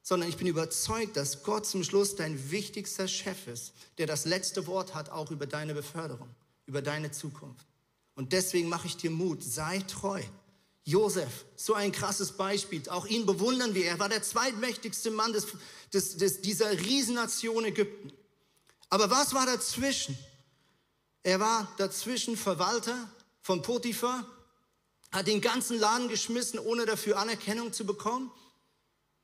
[0.04, 4.68] sondern ich bin überzeugt, dass Gott zum Schluss dein wichtigster Chef ist, der das letzte
[4.68, 6.28] Wort hat, auch über deine Beförderung
[6.66, 7.66] über deine Zukunft.
[8.14, 10.22] Und deswegen mache ich dir Mut, sei treu.
[10.84, 12.86] Josef, so ein krasses Beispiel.
[12.90, 13.86] Auch ihn bewundern wir.
[13.86, 15.46] Er war der zweitmächtigste Mann des,
[15.92, 18.12] des, des, dieser Riesennation Ägypten.
[18.90, 20.16] Aber was war dazwischen?
[21.22, 23.08] Er war dazwischen Verwalter
[23.40, 24.26] von Potiphar,
[25.10, 28.30] hat den ganzen Laden geschmissen, ohne dafür Anerkennung zu bekommen.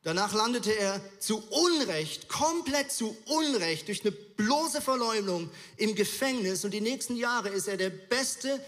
[0.02, 6.64] Danach landete er zu Unrecht, komplett zu Unrecht, durch eine bloße Verleumdung im Gefängnis.
[6.64, 8.64] Und die nächsten Jahre ist er der beste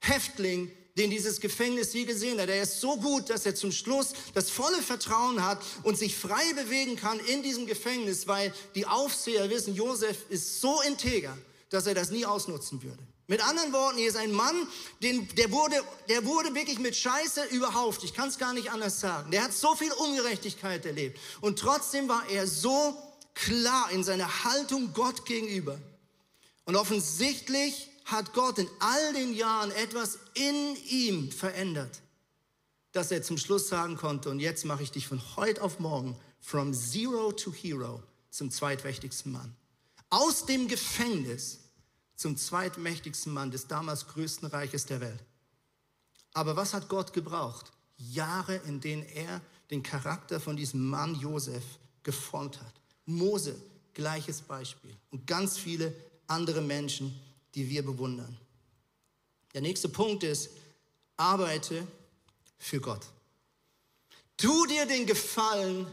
[0.00, 2.50] Häftling, den dieses Gefängnis je gesehen hat.
[2.50, 6.52] Er ist so gut, dass er zum Schluss das volle Vertrauen hat und sich frei
[6.52, 11.36] bewegen kann in diesem Gefängnis, weil die Aufseher wissen, Josef ist so integer,
[11.70, 13.02] dass er das nie ausnutzen würde.
[13.26, 14.66] Mit anderen Worten, hier ist ein Mann,
[15.02, 18.04] den, der, wurde, der wurde wirklich mit Scheiße überhauft.
[18.04, 19.30] Ich kann es gar nicht anders sagen.
[19.30, 21.18] Der hat so viel Ungerechtigkeit erlebt.
[21.40, 22.96] Und trotzdem war er so
[23.32, 25.78] klar in seiner Haltung Gott gegenüber.
[26.66, 32.02] Und offensichtlich hat Gott in all den Jahren etwas in ihm verändert,
[32.92, 36.14] dass er zum Schluss sagen konnte, und jetzt mache ich dich von heute auf morgen
[36.40, 39.56] from zero to hero zum zweitwichtigsten Mann.
[40.10, 41.60] Aus dem Gefängnis
[42.16, 45.22] zum zweitmächtigsten Mann des damals größten Reiches der Welt.
[46.32, 47.72] Aber was hat Gott gebraucht?
[47.96, 51.64] Jahre, in denen er den Charakter von diesem Mann Josef
[52.02, 52.74] geformt hat.
[53.06, 53.60] Mose,
[53.94, 54.94] gleiches Beispiel.
[55.10, 55.94] Und ganz viele
[56.26, 57.18] andere Menschen,
[57.54, 58.36] die wir bewundern.
[59.52, 60.50] Der nächste Punkt ist,
[61.16, 61.86] arbeite
[62.58, 63.06] für Gott.
[64.36, 65.86] Tu dir den Gefallen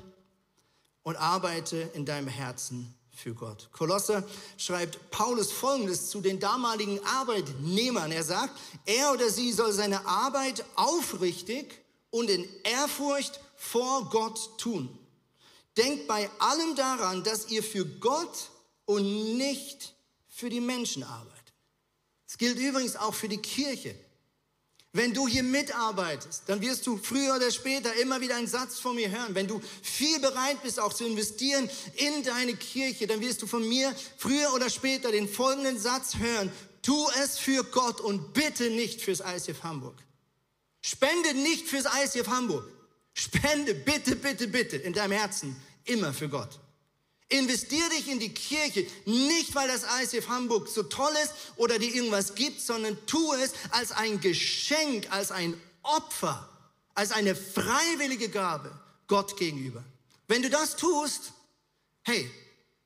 [1.03, 3.69] und arbeite in deinem Herzen für Gott.
[3.71, 8.11] Kolosser schreibt Paulus Folgendes zu den damaligen Arbeitnehmern.
[8.11, 14.97] Er sagt, er oder sie soll seine Arbeit aufrichtig und in Ehrfurcht vor Gott tun.
[15.77, 18.49] Denkt bei allem daran, dass ihr für Gott
[18.85, 19.93] und nicht
[20.27, 21.53] für die Menschen arbeitet.
[22.27, 23.95] Es gilt übrigens auch für die Kirche.
[24.93, 28.95] Wenn du hier mitarbeitest, dann wirst du früher oder später immer wieder einen Satz von
[28.95, 29.33] mir hören.
[29.33, 33.67] Wenn du viel bereit bist, auch zu investieren in deine Kirche, dann wirst du von
[33.67, 36.51] mir früher oder später den folgenden Satz hören.
[36.81, 39.95] Tu es für Gott und bitte nicht fürs ICF Hamburg.
[40.81, 42.65] Spende nicht fürs ICF Hamburg.
[43.13, 46.59] Spende bitte, bitte, bitte in deinem Herzen immer für Gott.
[47.31, 51.93] Investier dich in die Kirche, nicht weil das ICF Hamburg so toll ist oder dir
[51.93, 56.49] irgendwas gibt, sondern tu es als ein Geschenk, als ein Opfer,
[56.93, 59.83] als eine freiwillige Gabe Gott gegenüber.
[60.27, 61.31] Wenn du das tust,
[62.03, 62.29] hey,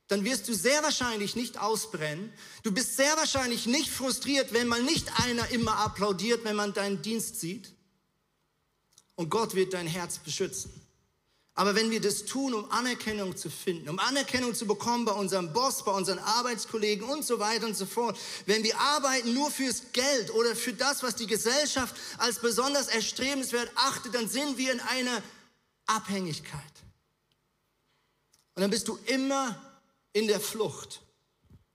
[0.08, 2.32] dann wirst du sehr wahrscheinlich nicht ausbrennen.
[2.62, 7.02] Du bist sehr wahrscheinlich nicht frustriert, wenn mal nicht einer immer applaudiert, wenn man deinen
[7.02, 7.72] Dienst sieht.
[9.16, 10.85] Und Gott wird dein Herz beschützen.
[11.58, 15.54] Aber wenn wir das tun, um Anerkennung zu finden, um Anerkennung zu bekommen bei unserem
[15.54, 19.90] Boss, bei unseren Arbeitskollegen und so weiter und so fort, wenn wir arbeiten nur fürs
[19.92, 24.80] Geld oder für das, was die Gesellschaft als besonders erstrebenswert achtet, dann sind wir in
[24.80, 25.22] einer
[25.86, 26.60] Abhängigkeit.
[28.54, 29.58] Und dann bist du immer
[30.12, 31.00] in der Flucht,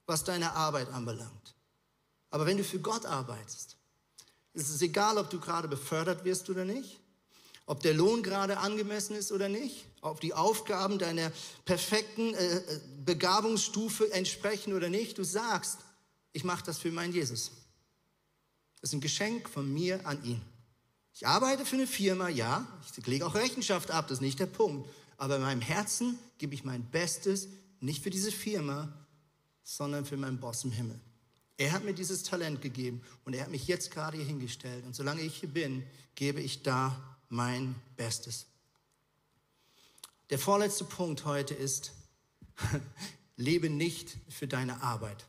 [0.06, 1.56] was deine Arbeit anbelangt.
[2.30, 3.76] Aber wenn du für Gott arbeitest,
[4.52, 7.01] ist es egal, ob du gerade befördert wirst oder nicht
[7.72, 11.32] ob der Lohn gerade angemessen ist oder nicht, ob die Aufgaben deiner
[11.64, 15.16] perfekten äh, äh Begabungsstufe entsprechen oder nicht.
[15.16, 15.78] Du sagst,
[16.34, 17.50] ich mache das für meinen Jesus.
[18.82, 20.42] Das ist ein Geschenk von mir an ihn.
[21.14, 24.46] Ich arbeite für eine Firma, ja, ich lege auch Rechenschaft ab, das ist nicht der
[24.46, 24.86] Punkt.
[25.16, 27.48] Aber in meinem Herzen gebe ich mein Bestes,
[27.80, 28.92] nicht für diese Firma,
[29.64, 31.00] sondern für meinen Boss im Himmel.
[31.56, 34.84] Er hat mir dieses Talent gegeben und er hat mich jetzt gerade hier hingestellt.
[34.84, 38.46] Und solange ich hier bin, gebe ich da mein Bestes.
[40.28, 41.92] Der vorletzte Punkt heute ist,
[43.36, 45.24] lebe nicht für deine Arbeit.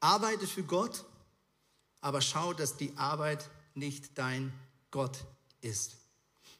[0.00, 1.04] Arbeite für Gott,
[2.02, 4.52] aber schau, dass die Arbeit nicht dein
[4.90, 5.24] Gott
[5.62, 5.96] ist.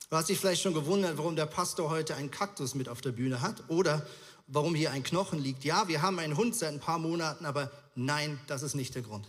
[0.09, 3.13] Du hast dich vielleicht schon gewundert, warum der Pastor heute einen Kaktus mit auf der
[3.13, 4.07] Bühne hat oder
[4.47, 5.63] warum hier ein Knochen liegt.
[5.65, 9.03] Ja, wir haben einen Hund seit ein paar Monaten, aber nein, das ist nicht der
[9.03, 9.29] Grund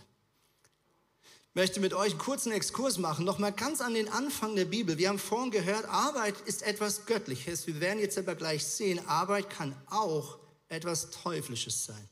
[1.54, 4.98] möchte mit euch einen kurzen Exkurs machen, nochmal ganz an den Anfang der Bibel.
[4.98, 7.66] Wir haben vorhin gehört, Arbeit ist etwas Göttliches.
[7.66, 10.38] Wir werden jetzt aber gleich sehen, Arbeit kann auch
[10.68, 12.08] etwas Teuflisches sein.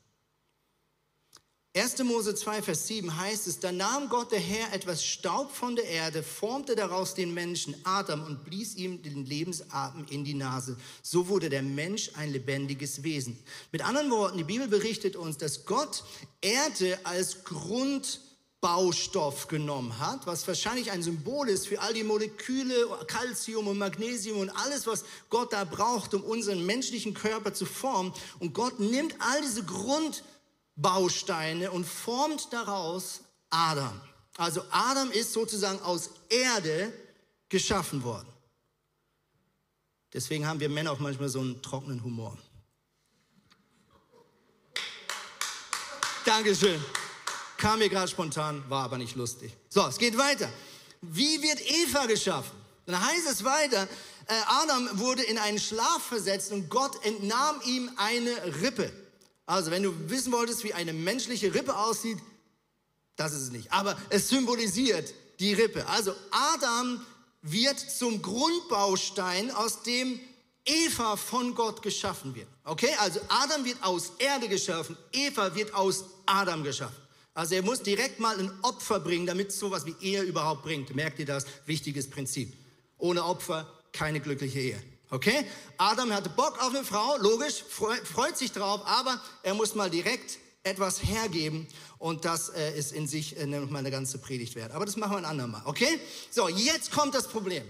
[1.72, 2.02] 1.
[2.02, 5.84] Mose 2, Vers 7 heißt es, da nahm Gott der Herr etwas Staub von der
[5.84, 10.76] Erde, formte daraus den Menschen Adam und blies ihm den Lebensatem in die Nase.
[11.00, 13.38] So wurde der Mensch ein lebendiges Wesen.
[13.70, 16.02] Mit anderen Worten, die Bibel berichtet uns, dass Gott
[16.40, 18.20] Erde als Grund
[18.60, 24.36] Baustoff genommen hat, was wahrscheinlich ein Symbol ist für all die Moleküle, Calcium und Magnesium
[24.38, 28.12] und alles, was Gott da braucht, um unseren menschlichen Körper zu formen.
[28.38, 33.98] Und Gott nimmt all diese Grundbausteine und formt daraus Adam.
[34.36, 36.92] Also Adam ist sozusagen aus Erde
[37.48, 38.28] geschaffen worden.
[40.12, 42.36] Deswegen haben wir Männer auch manchmal so einen trockenen Humor.
[46.24, 46.80] Dankeschön.
[47.60, 49.52] Kam mir gerade spontan, war aber nicht lustig.
[49.68, 50.48] So, es geht weiter.
[51.02, 52.52] Wie wird Eva geschaffen?
[52.86, 53.86] Dann heißt es weiter,
[54.26, 58.30] äh, Adam wurde in einen Schlaf versetzt und Gott entnahm ihm eine
[58.62, 58.90] Rippe.
[59.44, 62.16] Also, wenn du wissen wolltest, wie eine menschliche Rippe aussieht,
[63.16, 63.70] das ist es nicht.
[63.70, 65.86] Aber es symbolisiert die Rippe.
[65.86, 67.04] Also, Adam
[67.42, 70.18] wird zum Grundbaustein, aus dem
[70.64, 72.48] Eva von Gott geschaffen wird.
[72.64, 77.09] Okay, also Adam wird aus Erde geschaffen, Eva wird aus Adam geschaffen.
[77.34, 80.94] Also er muss direkt mal ein Opfer bringen, damit es sowas wie Ehe überhaupt bringt.
[80.94, 81.46] Merkt ihr das?
[81.66, 82.52] Wichtiges Prinzip.
[82.98, 84.82] Ohne Opfer keine glückliche Ehe.
[85.10, 85.44] Okay?
[85.76, 90.38] Adam hatte Bock auf eine Frau, logisch, freut sich drauf, aber er muss mal direkt
[90.62, 91.66] etwas hergeben
[91.98, 94.72] und das äh, ist in sich äh, mal eine ganze Predigt wert.
[94.72, 95.98] Aber das machen wir ein andermal, okay?
[96.30, 97.64] So, jetzt kommt das Problem.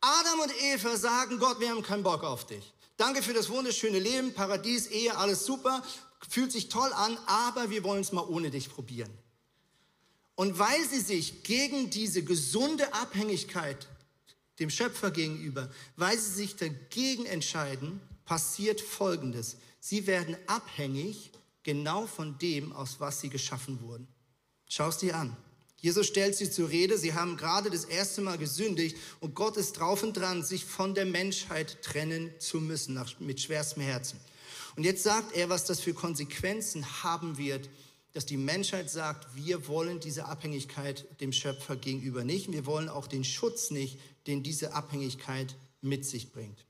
[0.00, 2.72] Adam und Eva sagen, Gott, wir haben keinen Bock auf dich.
[2.96, 5.82] Danke für das wunderschöne Leben, Paradies, Ehe, alles super
[6.28, 9.10] fühlt sich toll an, aber wir wollen es mal ohne dich probieren.
[10.34, 13.86] Und weil sie sich gegen diese gesunde Abhängigkeit
[14.58, 19.56] dem Schöpfer gegenüber, weil sie sich dagegen entscheiden, passiert Folgendes.
[19.80, 21.32] Sie werden abhängig
[21.62, 24.06] genau von dem, aus was sie geschaffen wurden.
[24.68, 25.36] Schau es dir an.
[25.82, 29.72] Jesus stellt sie zur Rede, sie haben gerade das erste Mal gesündigt und Gott ist
[29.72, 34.20] drauf und dran, sich von der Menschheit trennen zu müssen, mit schwerstem Herzen.
[34.76, 37.68] Und jetzt sagt er, was das für Konsequenzen haben wird,
[38.12, 42.52] dass die Menschheit sagt, wir wollen diese Abhängigkeit dem Schöpfer gegenüber nicht.
[42.52, 46.64] Wir wollen auch den Schutz nicht, den diese Abhängigkeit mit sich bringt.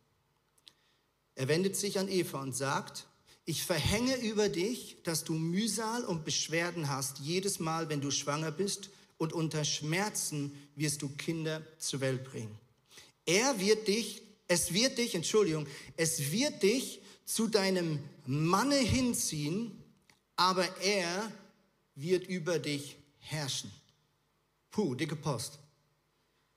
[1.35, 3.07] Er wendet sich an Eva und sagt,
[3.45, 8.53] ich verhänge über dich, dass du Mühsal und Beschwerden hast, jedes Mal, wenn du schwanger
[8.53, 12.59] bist, und unter Schmerzen wirst du Kinder zur Welt bringen.
[13.25, 19.83] Er wird dich, es wird dich, Entschuldigung, es wird dich zu deinem Manne hinziehen,
[20.37, 21.31] aber er
[21.95, 23.71] wird über dich herrschen.
[24.71, 25.59] Puh, dicke Post.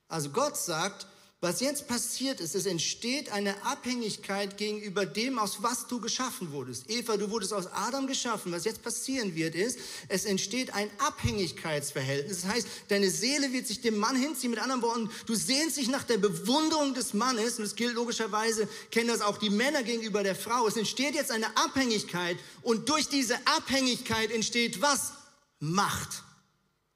[0.08, 1.08] Also Gott sagt,
[1.46, 6.90] was jetzt passiert ist, es entsteht eine Abhängigkeit gegenüber dem, aus was du geschaffen wurdest.
[6.90, 8.52] Eva, du wurdest aus Adam geschaffen.
[8.52, 9.78] Was jetzt passieren wird, ist,
[10.08, 12.42] es entsteht ein Abhängigkeitsverhältnis.
[12.42, 14.50] Das heißt, deine Seele wird sich dem Mann hinziehen.
[14.50, 17.60] Mit anderen Worten, du sehnst dich nach der Bewunderung des Mannes.
[17.60, 20.66] Und es gilt logischerweise, kennen das auch die Männer gegenüber der Frau.
[20.66, 22.40] Es entsteht jetzt eine Abhängigkeit.
[22.64, 25.14] Und durch diese Abhängigkeit entsteht was?
[25.60, 26.24] Macht.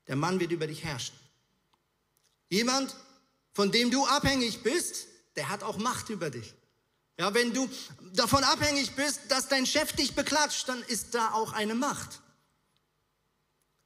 [0.07, 1.13] Der Mann wird über dich herrschen.
[2.49, 2.95] Jemand,
[3.53, 6.53] von dem du abhängig bist, der hat auch Macht über dich.
[7.17, 7.69] Ja, wenn du
[8.13, 12.21] davon abhängig bist, dass dein Chef dich beklatscht, dann ist da auch eine Macht.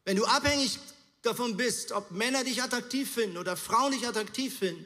[0.06, 0.78] Wenn du abhängig
[1.24, 4.86] davon bist, ob Männer dich attraktiv finden oder Frauen dich attraktiv finden,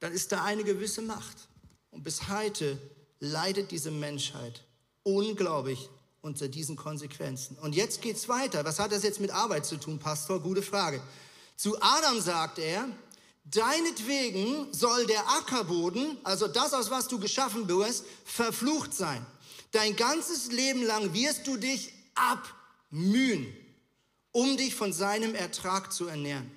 [0.00, 1.48] dann ist da eine gewisse Macht.
[1.90, 2.78] Und bis heute
[3.20, 4.62] leidet diese Menschheit
[5.02, 5.88] unglaublich
[6.20, 7.56] unter diesen Konsequenzen.
[7.58, 8.64] Und jetzt geht's weiter.
[8.64, 10.40] Was hat das jetzt mit Arbeit zu tun, Pastor?
[10.40, 11.02] Gute Frage.
[11.56, 12.88] Zu Adam sagt er,
[13.44, 19.24] Deinetwegen soll der Ackerboden, also das, aus was du geschaffen wirst, verflucht sein.
[19.70, 23.54] Dein ganzes Leben lang wirst du dich abmühen,
[24.32, 26.50] um dich von seinem Ertrag zu ernähren.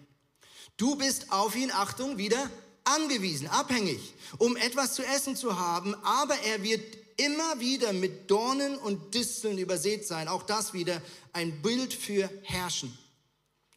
[0.78, 2.50] Du bist auf ihn, Achtung, wieder
[2.84, 8.78] angewiesen, abhängig, um etwas zu essen zu haben, aber er wird immer wieder mit Dornen
[8.78, 10.28] und Disteln übersät sein.
[10.28, 11.02] Auch das wieder
[11.34, 12.98] ein Bild für Herrschen.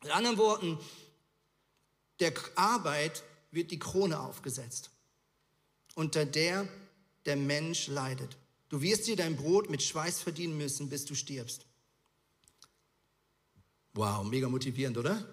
[0.04, 0.78] In anderen Worten,
[2.20, 4.90] der Arbeit wird die Krone aufgesetzt,
[5.94, 6.68] unter der
[7.26, 8.37] der Mensch leidet.
[8.68, 11.66] Du wirst dir dein Brot mit Schweiß verdienen müssen, bis du stirbst.
[13.94, 15.26] Wow, mega motivierend, oder?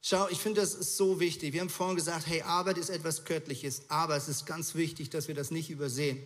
[0.00, 1.52] Schau, ich finde, das ist so wichtig.
[1.52, 5.28] Wir haben vorhin gesagt, hey, Arbeit ist etwas Göttliches, aber es ist ganz wichtig, dass
[5.28, 6.22] wir das nicht übersehen.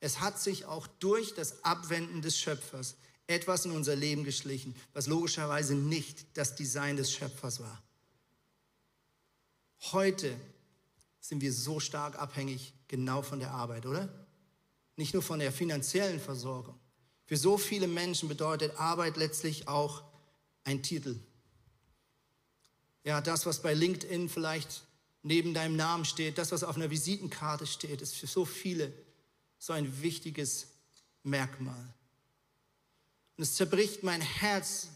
[0.00, 5.06] Es hat sich auch durch das Abwenden des Schöpfers etwas in unser Leben geschlichen, was
[5.06, 7.82] logischerweise nicht das Design des Schöpfers war.
[9.80, 10.38] Heute
[11.20, 14.08] sind wir so stark abhängig genau von der Arbeit, oder?
[14.96, 16.78] Nicht nur von der finanziellen Versorgung.
[17.24, 20.02] Für so viele Menschen bedeutet Arbeit letztlich auch
[20.64, 21.18] ein Titel.
[23.04, 24.82] Ja, das, was bei LinkedIn vielleicht
[25.22, 28.92] neben deinem Namen steht, das, was auf einer Visitenkarte steht, ist für so viele
[29.58, 30.66] so ein wichtiges
[31.22, 31.94] Merkmal.
[33.36, 34.88] Und es zerbricht mein Herz,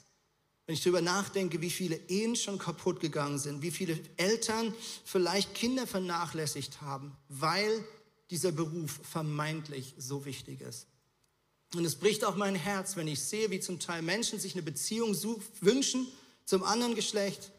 [0.66, 4.74] wenn ich darüber nachdenke, wie viele Ehen schon kaputt gegangen sind, wie viele Eltern
[5.04, 7.84] vielleicht Kinder vernachlässigt haben, weil
[8.30, 10.86] dieser Beruf vermeintlich so wichtig ist.
[11.74, 14.62] Und es bricht auch mein Herz, wenn ich sehe, wie zum Teil Menschen sich eine
[14.62, 15.16] Beziehung
[15.60, 16.06] wünschen
[16.44, 17.50] zum anderen Geschlecht,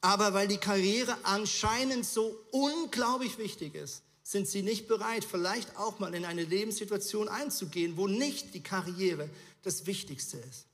[0.00, 5.98] aber weil die Karriere anscheinend so unglaublich wichtig ist, sind sie nicht bereit, vielleicht auch
[5.98, 9.28] mal in eine Lebenssituation einzugehen, wo nicht die Karriere
[9.62, 10.67] das Wichtigste ist.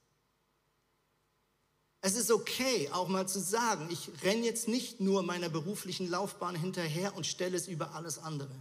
[2.07, 6.55] Es ist okay, auch mal zu sagen, ich renne jetzt nicht nur meiner beruflichen Laufbahn
[6.55, 8.55] hinterher und stelle es über alles andere.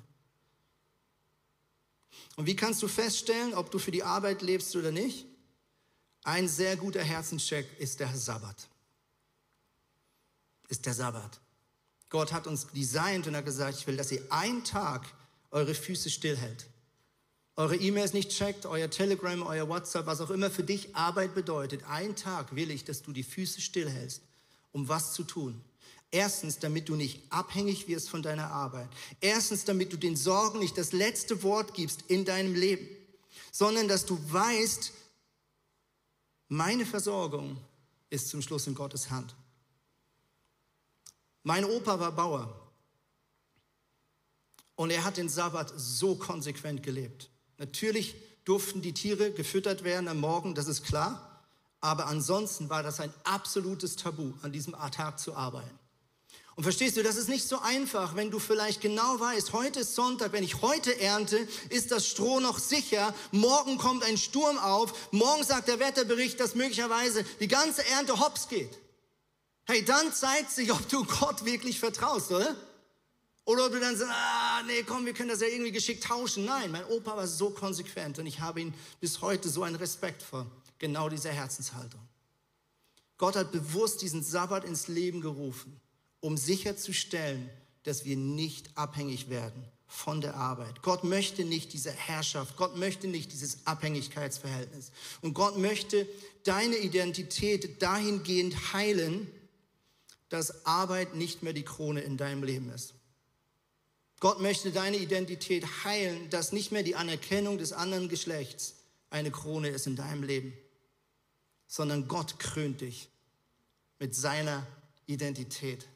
[2.38, 5.26] Und wie kannst du feststellen, ob du für die Arbeit lebst oder nicht?
[6.24, 8.70] Ein sehr guter Herzenscheck ist der Sabbat.
[10.70, 11.42] Ist der Sabbat.
[12.08, 15.06] Gott hat uns designt und hat gesagt, ich will, dass ihr einen Tag
[15.52, 16.66] eure Füße stillhält
[17.56, 21.84] eure E-Mails nicht checkt, euer Telegram, euer WhatsApp, was auch immer für dich Arbeit bedeutet.
[21.84, 24.24] Einen Tag will ich, dass du die Füße stillhältst,
[24.72, 25.62] um was zu tun.
[26.10, 28.90] Erstens, damit du nicht abhängig wirst von deiner Arbeit.
[29.20, 32.88] Erstens, damit du den Sorgen nicht das letzte Wort gibst in deinem Leben,
[33.52, 34.92] sondern dass du weißt,
[36.50, 37.58] meine Versorgung
[38.10, 39.36] ist zum Schluss in Gottes Hand.
[41.44, 42.72] Mein Opa war Bauer
[44.76, 47.30] und er hat den Sabbat so konsequent gelebt.
[47.58, 51.30] Natürlich durften die Tiere gefüttert werden am Morgen, das ist klar.
[51.82, 55.78] Aber ansonsten war das ein absolutes Tabu, an diesem Tag zu arbeiten.
[56.56, 59.96] Und verstehst du, das ist nicht so einfach, wenn du vielleicht genau weißt, heute ist
[59.96, 65.12] Sonntag, wenn ich heute ernte, ist das Stroh noch sicher, morgen kommt ein Sturm auf,
[65.12, 68.78] morgen sagt der Wetterbericht, dass möglicherweise die ganze Ernte hops geht.
[69.66, 72.56] Hey, dann zeigt sich, ob du Gott wirklich vertraust, oder?
[73.46, 76.46] Oder ob du dann sagst, ah, nee, komm, wir können das ja irgendwie geschickt tauschen.
[76.46, 80.24] Nein, mein Opa war so konsequent und ich habe ihn bis heute so einen Respekt
[80.24, 80.46] vor
[80.80, 82.00] genau dieser Herzenshaltung.
[83.18, 85.80] Gott hat bewusst diesen Sabbat ins Leben gerufen
[86.24, 87.50] um sicherzustellen,
[87.84, 90.82] dass wir nicht abhängig werden von der Arbeit.
[90.82, 94.92] Gott möchte nicht diese Herrschaft, Gott möchte nicht dieses Abhängigkeitsverhältnis.
[95.22, 96.08] Und Gott möchte
[96.46, 99.28] deine Identität dahingehend heilen,
[100.30, 102.94] dass Arbeit nicht mehr die Krone in deinem Leben ist.
[104.24, 108.76] Gott möchte deine Identität heilen, dass nicht mehr die Anerkennung des anderen Geschlechts
[109.10, 110.54] eine Krone ist in deinem Leben,
[111.68, 113.10] sondern Gott krönt dich
[114.00, 114.66] mit seiner
[115.08, 115.90] Identität.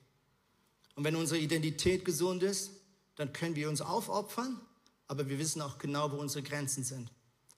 [0.96, 2.72] Und wenn unsere Identität gesund ist,
[3.16, 4.60] dann können wir uns aufopfern,
[5.08, 7.10] aber wir wissen auch genau, wo unsere Grenzen sind,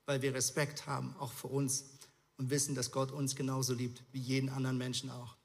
[0.05, 1.85] weil wir Respekt haben, auch für uns
[2.37, 5.38] und wissen, dass Gott uns genauso liebt wie jeden anderen Menschen auch.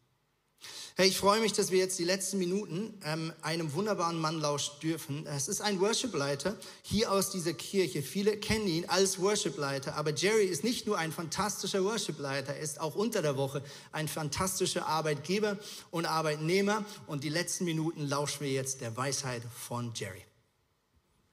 [0.97, 4.79] Hey, ich freue mich, dass wir jetzt die letzten Minuten ähm, einem wunderbaren Mann lauschen
[4.81, 5.27] dürfen.
[5.27, 8.01] Es ist ein Worshipleiter hier aus dieser Kirche.
[8.01, 12.81] Viele kennen ihn als Worshipleiter, aber Jerry ist nicht nur ein fantastischer Worshipleiter, er ist
[12.81, 13.61] auch unter der Woche
[13.91, 15.59] ein fantastischer Arbeitgeber
[15.91, 16.85] und Arbeitnehmer.
[17.09, 20.25] Und die letzten Minuten lauschen wir jetzt der Weisheit von Jerry.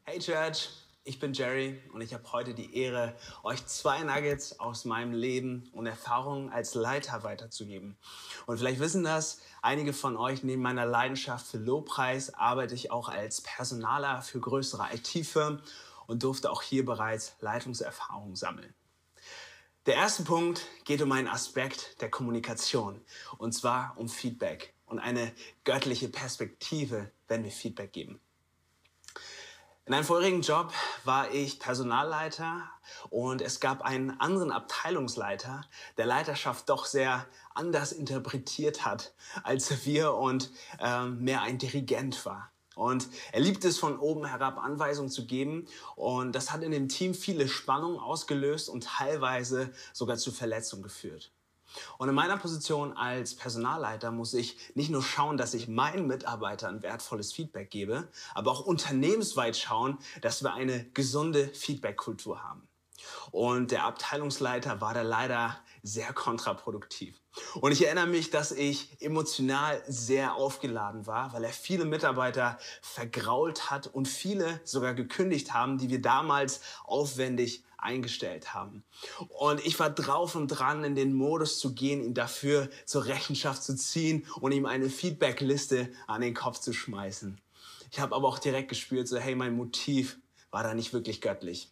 [0.05, 0.69] Hey Church,
[1.03, 5.67] ich bin Jerry und ich habe heute die Ehre, euch zwei Nuggets aus meinem Leben
[5.73, 7.97] und Erfahrungen als Leiter weiterzugeben.
[8.45, 13.09] Und vielleicht wissen das einige von euch, neben meiner Leidenschaft für Lobpreis arbeite ich auch
[13.09, 15.61] als Personaler für größere IT-Firmen
[16.05, 18.73] und durfte auch hier bereits Leitungserfahrungen sammeln.
[19.87, 23.01] Der erste Punkt geht um einen Aspekt der Kommunikation
[23.39, 25.33] und zwar um Feedback und eine
[25.63, 28.21] göttliche Perspektive, wenn wir Feedback geben.
[29.85, 30.71] In einem vorherigen Job
[31.05, 32.69] war ich Personalleiter
[33.09, 35.65] und es gab einen anderen Abteilungsleiter,
[35.97, 37.25] der Leiterschaft doch sehr
[37.55, 42.51] anders interpretiert hat als wir und äh, mehr ein Dirigent war.
[42.75, 45.67] Und er liebt es, von oben herab Anweisungen zu geben.
[45.95, 51.31] Und das hat in dem Team viele Spannungen ausgelöst und teilweise sogar zu Verletzungen geführt.
[51.97, 56.81] Und in meiner Position als Personalleiter muss ich nicht nur schauen, dass ich meinen Mitarbeitern
[56.81, 62.67] wertvolles Feedback gebe, aber auch unternehmensweit schauen, dass wir eine gesunde Feedback-Kultur haben.
[63.31, 67.19] Und der Abteilungsleiter war da leider sehr kontraproduktiv.
[67.55, 73.71] Und ich erinnere mich, dass ich emotional sehr aufgeladen war, weil er viele Mitarbeiter vergrault
[73.71, 78.83] hat und viele sogar gekündigt haben, die wir damals aufwendig eingestellt haben.
[79.29, 83.63] Und ich war drauf und dran, in den Modus zu gehen, ihn dafür zur Rechenschaft
[83.63, 87.39] zu ziehen und ihm eine Feedbackliste an den Kopf zu schmeißen.
[87.91, 90.17] Ich habe aber auch direkt gespürt, so hey, mein Motiv
[90.49, 91.71] war da nicht wirklich göttlich.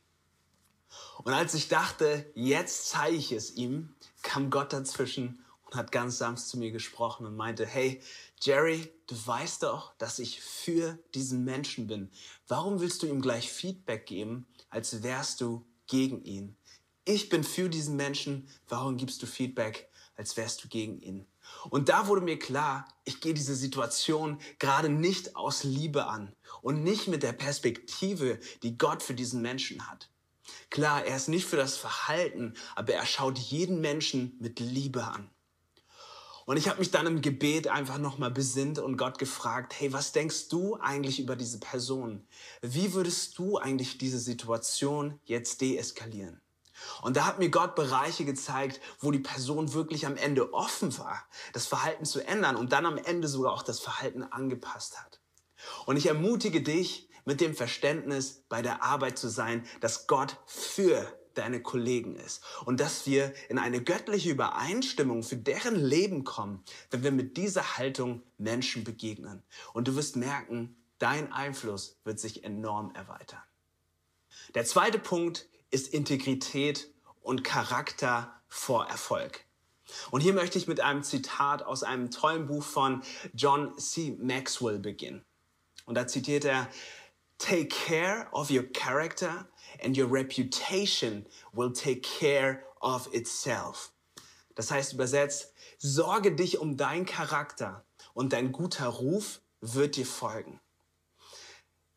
[1.24, 6.18] Und als ich dachte, jetzt zeige ich es ihm, kam Gott dazwischen und hat ganz
[6.18, 8.02] sanft zu mir gesprochen und meinte, hey,
[8.42, 12.10] Jerry, du weißt doch, dass ich für diesen Menschen bin.
[12.48, 16.56] Warum willst du ihm gleich Feedback geben, als wärst du gegen ihn.
[17.04, 21.26] Ich bin für diesen Menschen, warum gibst du Feedback, als wärst du gegen ihn?
[21.70, 26.84] Und da wurde mir klar, ich gehe diese Situation gerade nicht aus Liebe an und
[26.84, 30.10] nicht mit der Perspektive, die Gott für diesen Menschen hat.
[30.70, 35.30] Klar, er ist nicht für das Verhalten, aber er schaut jeden Menschen mit Liebe an.
[36.50, 40.14] Und ich habe mich dann im Gebet einfach nochmal besinnt und Gott gefragt, hey, was
[40.14, 42.26] denkst du eigentlich über diese Person?
[42.64, 46.42] Wie würdest du eigentlich diese Situation jetzt deeskalieren?
[47.04, 51.24] Und da hat mir Gott Bereiche gezeigt, wo die Person wirklich am Ende offen war,
[51.54, 55.22] das Verhalten zu ändern und dann am Ende sogar auch das Verhalten angepasst hat.
[55.86, 61.06] Und ich ermutige dich, mit dem Verständnis bei der Arbeit zu sein, dass Gott für
[61.34, 67.04] deine Kollegen ist und dass wir in eine göttliche Übereinstimmung für deren Leben kommen, wenn
[67.04, 69.44] wir mit dieser Haltung Menschen begegnen.
[69.74, 73.42] Und du wirst merken, dein Einfluss wird sich enorm erweitern.
[74.56, 79.46] Der zweite Punkt ist Integrität und Charakter vor Erfolg.
[80.12, 83.02] Und hier möchte ich mit einem Zitat aus einem tollen Buch von
[83.34, 84.16] John C.
[84.20, 85.26] Maxwell beginnen.
[85.86, 86.70] Und da zitiert er,
[87.40, 89.48] Take care of your character
[89.84, 93.92] and your reputation will take care of itself.
[94.56, 100.60] Das heißt übersetzt, sorge dich um deinen Charakter und dein guter Ruf wird dir folgen.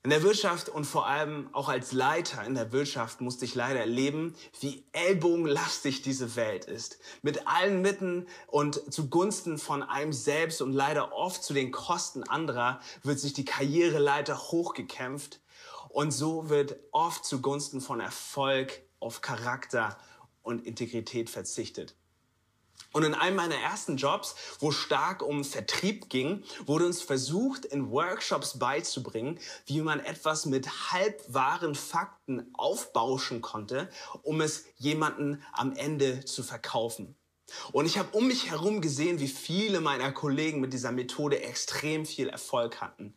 [0.04, 3.78] In der Wirtschaft und vor allem auch als Leiter in der Wirtschaft musste ich leider
[3.78, 6.98] erleben, wie ellbogenlastig diese Welt ist.
[7.22, 12.80] Mit allen Mitten und zugunsten von einem selbst und leider oft zu den Kosten anderer
[13.04, 15.40] wird sich die Karriereleiter hochgekämpft
[15.92, 19.96] und so wird oft zugunsten von Erfolg auf Charakter
[20.42, 21.94] und Integrität verzichtet.
[22.92, 27.90] Und in einem meiner ersten Jobs, wo stark um Vertrieb ging, wurde uns versucht, in
[27.90, 33.88] Workshops beizubringen, wie man etwas mit halbwahren Fakten aufbauschen konnte,
[34.22, 37.16] um es jemanden am Ende zu verkaufen.
[37.72, 42.06] Und ich habe um mich herum gesehen, wie viele meiner Kollegen mit dieser Methode extrem
[42.06, 43.14] viel Erfolg hatten.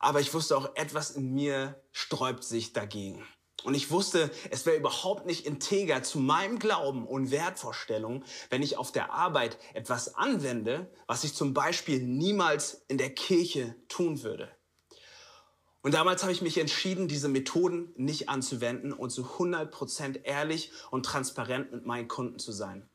[0.00, 3.24] Aber ich wusste auch, etwas in mir sträubt sich dagegen.
[3.62, 8.78] Und ich wusste, es wäre überhaupt nicht integer zu meinem Glauben und Wertvorstellungen, wenn ich
[8.78, 14.50] auf der Arbeit etwas anwende, was ich zum Beispiel niemals in der Kirche tun würde.
[15.82, 21.04] Und damals habe ich mich entschieden, diese Methoden nicht anzuwenden und zu 100% ehrlich und
[21.04, 22.88] transparent mit meinen Kunden zu sein.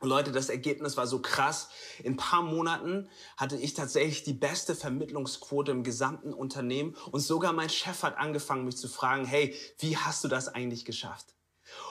[0.00, 1.68] Und Leute, das Ergebnis war so krass.
[2.02, 6.94] In ein paar Monaten hatte ich tatsächlich die beste Vermittlungsquote im gesamten Unternehmen.
[7.10, 10.84] Und sogar mein Chef hat angefangen, mich zu fragen, hey, wie hast du das eigentlich
[10.84, 11.34] geschafft?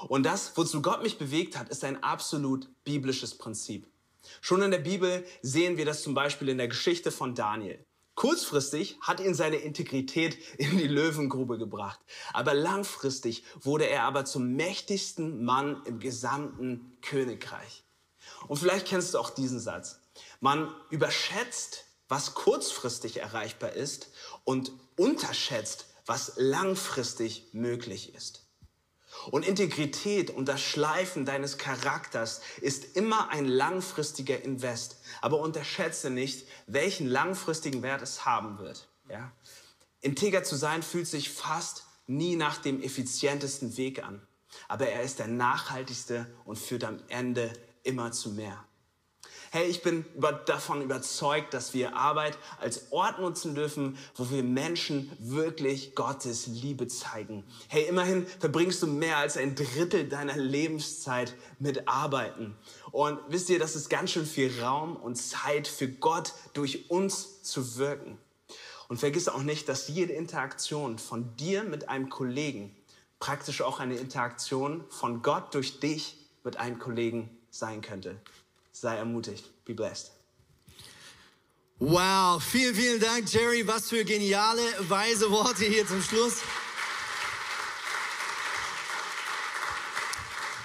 [0.07, 3.87] Und das, wozu Gott mich bewegt hat, ist ein absolut biblisches Prinzip.
[4.41, 7.83] Schon in der Bibel sehen wir das zum Beispiel in der Geschichte von Daniel.
[8.15, 11.99] Kurzfristig hat ihn seine Integrität in die Löwengrube gebracht.
[12.33, 17.84] Aber langfristig wurde er aber zum mächtigsten Mann im gesamten Königreich.
[18.47, 19.99] Und vielleicht kennst du auch diesen Satz.
[20.39, 24.09] Man überschätzt, was kurzfristig erreichbar ist
[24.43, 28.45] und unterschätzt, was langfristig möglich ist.
[29.31, 34.97] Und Integrität und das Schleifen deines Charakters ist immer ein langfristiger Invest.
[35.21, 38.87] Aber unterschätze nicht, welchen langfristigen Wert es haben wird.
[39.09, 39.31] Ja?
[40.01, 44.21] Integer zu sein fühlt sich fast nie nach dem effizientesten Weg an.
[44.67, 47.51] Aber er ist der nachhaltigste und führt am Ende
[47.85, 48.65] immer zu mehr.
[49.51, 50.03] Hey, ich bin
[50.47, 56.87] davon überzeugt, dass wir Arbeit als Ort nutzen dürfen, wo wir Menschen wirklich Gottes Liebe
[56.87, 57.45] zeigen.
[57.69, 62.57] Hey, immerhin verbringst du mehr als ein Drittel deiner Lebenszeit mit Arbeiten.
[62.91, 67.41] Und wisst ihr, das ist ganz schön viel Raum und Zeit für Gott durch uns
[67.43, 68.17] zu wirken.
[68.89, 72.75] Und vergiss auch nicht, dass jede Interaktion von dir mit einem Kollegen
[73.19, 78.19] praktisch auch eine Interaktion von Gott durch dich mit einem Kollegen sein könnte.
[78.71, 79.45] Sei ermutigt.
[79.65, 80.11] Be blessed.
[81.79, 83.67] Wow, vielen, vielen Dank, Jerry.
[83.67, 86.41] Was für geniale, weise Worte hier zum Schluss.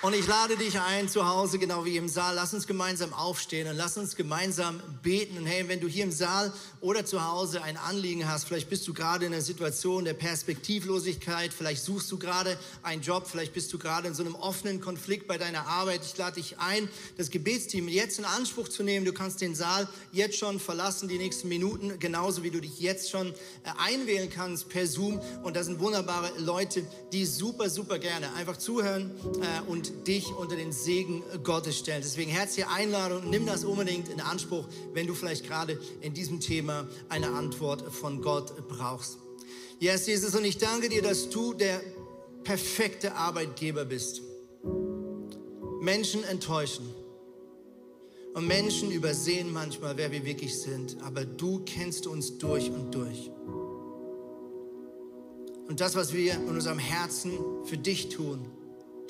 [0.03, 2.35] Und ich lade dich ein zu Hause, genau wie im Saal.
[2.35, 5.37] Lass uns gemeinsam aufstehen und lass uns gemeinsam beten.
[5.37, 8.89] Und hey, wenn du hier im Saal oder zu Hause ein Anliegen hast, vielleicht bist
[8.89, 13.71] du gerade in einer Situation der Perspektivlosigkeit, vielleicht suchst du gerade einen Job, vielleicht bist
[13.75, 16.01] du gerade in so einem offenen Konflikt bei deiner Arbeit.
[16.03, 16.89] Ich lade dich ein,
[17.19, 19.05] das Gebetsteam jetzt in Anspruch zu nehmen.
[19.05, 23.11] Du kannst den Saal jetzt schon verlassen, die nächsten Minuten, genauso wie du dich jetzt
[23.11, 23.35] schon äh,
[23.77, 25.21] einwählen kannst per Zoom.
[25.43, 29.11] Und das sind wunderbare Leute, die super, super gerne einfach zuhören
[29.43, 29.69] äh,
[30.07, 32.03] dich unter den Segen Gottes stellen.
[32.03, 36.89] Deswegen herzliche Einladung, nimm das unbedingt in Anspruch, wenn du vielleicht gerade in diesem Thema
[37.09, 39.19] eine Antwort von Gott brauchst.
[39.79, 41.81] Yes, Jesus, und ich danke dir, dass du der
[42.45, 44.23] perfekte Arbeitgeber bist.
[45.81, 46.95] Menschen enttäuschen.
[48.35, 50.97] Und Menschen übersehen manchmal, wer wir wirklich sind.
[51.03, 53.31] Aber du kennst uns durch und durch.
[55.67, 57.33] Und das, was wir in unserem Herzen
[57.65, 58.51] für dich tun,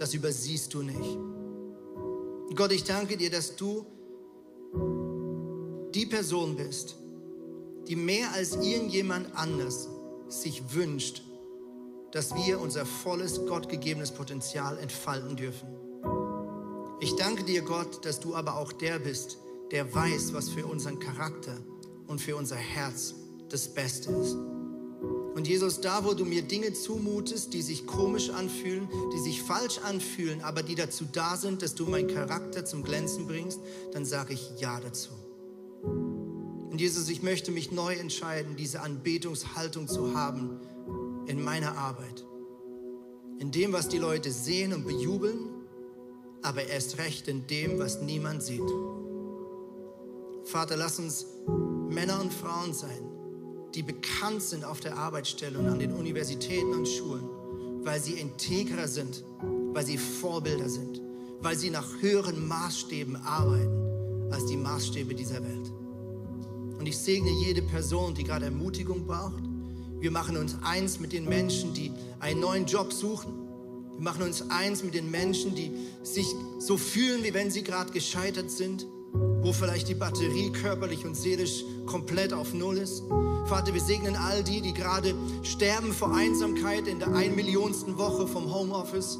[0.01, 1.19] das übersiehst du nicht.
[2.57, 3.85] Gott, ich danke dir, dass du
[5.95, 6.97] die Person bist,
[7.87, 9.91] die mehr als irgendjemand anders
[10.29, 11.23] sich wünscht,
[12.13, 15.69] dass wir unser volles, gottgegebenes Potenzial entfalten dürfen.
[17.01, 19.37] Ich danke dir, Gott, dass du aber auch der bist,
[19.71, 21.59] der weiß, was für unseren Charakter
[22.07, 23.15] und für unser Herz
[23.51, 24.37] das Beste ist.
[25.35, 29.79] Und Jesus, da wo du mir Dinge zumutest, die sich komisch anfühlen, die sich falsch
[29.79, 33.61] anfühlen, aber die dazu da sind, dass du meinen Charakter zum Glänzen bringst,
[33.93, 35.11] dann sage ich Ja dazu.
[35.83, 40.61] Und Jesus, ich möchte mich neu entscheiden, diese Anbetungshaltung zu haben
[41.27, 42.25] in meiner Arbeit.
[43.39, 45.49] In dem, was die Leute sehen und bejubeln,
[46.43, 48.69] aber erst recht in dem, was niemand sieht.
[50.45, 51.27] Vater, lass uns
[51.89, 53.10] Männer und Frauen sein,
[53.75, 57.29] die bekannt sind auf der Arbeitsstelle und an den Universitäten und Schulen,
[57.85, 59.25] weil sie integrer sind,
[59.73, 61.01] weil sie Vorbilder sind,
[61.41, 65.73] weil sie nach höheren Maßstäben arbeiten als die Maßstäbe dieser Welt.
[66.79, 69.43] Und ich segne jede Person, die gerade Ermutigung braucht,
[70.01, 73.35] Wir machen uns eins mit den Menschen, die einen neuen Job suchen.
[73.97, 76.27] Wir machen uns eins mit den Menschen, die sich
[76.59, 78.87] so fühlen, wie wenn sie gerade gescheitert sind,
[79.43, 83.03] wo vielleicht die Batterie körperlich und seelisch komplett auf Null ist.
[83.47, 88.27] Vater, wir segnen all die, die gerade sterben vor Einsamkeit in der ein Millionsten Woche
[88.27, 89.19] vom Homeoffice.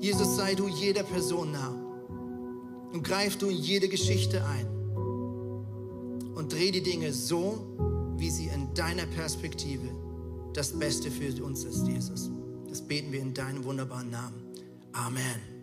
[0.00, 1.74] Jesus, sei du jeder Person nah
[2.92, 4.66] und greif du in jede Geschichte ein
[6.34, 7.66] und dreh die Dinge so,
[8.16, 9.88] wie sie in deiner Perspektive
[10.54, 12.30] das Beste für uns ist, Jesus.
[12.68, 14.42] Das beten wir in deinem wunderbaren Namen.
[14.92, 15.57] Amen.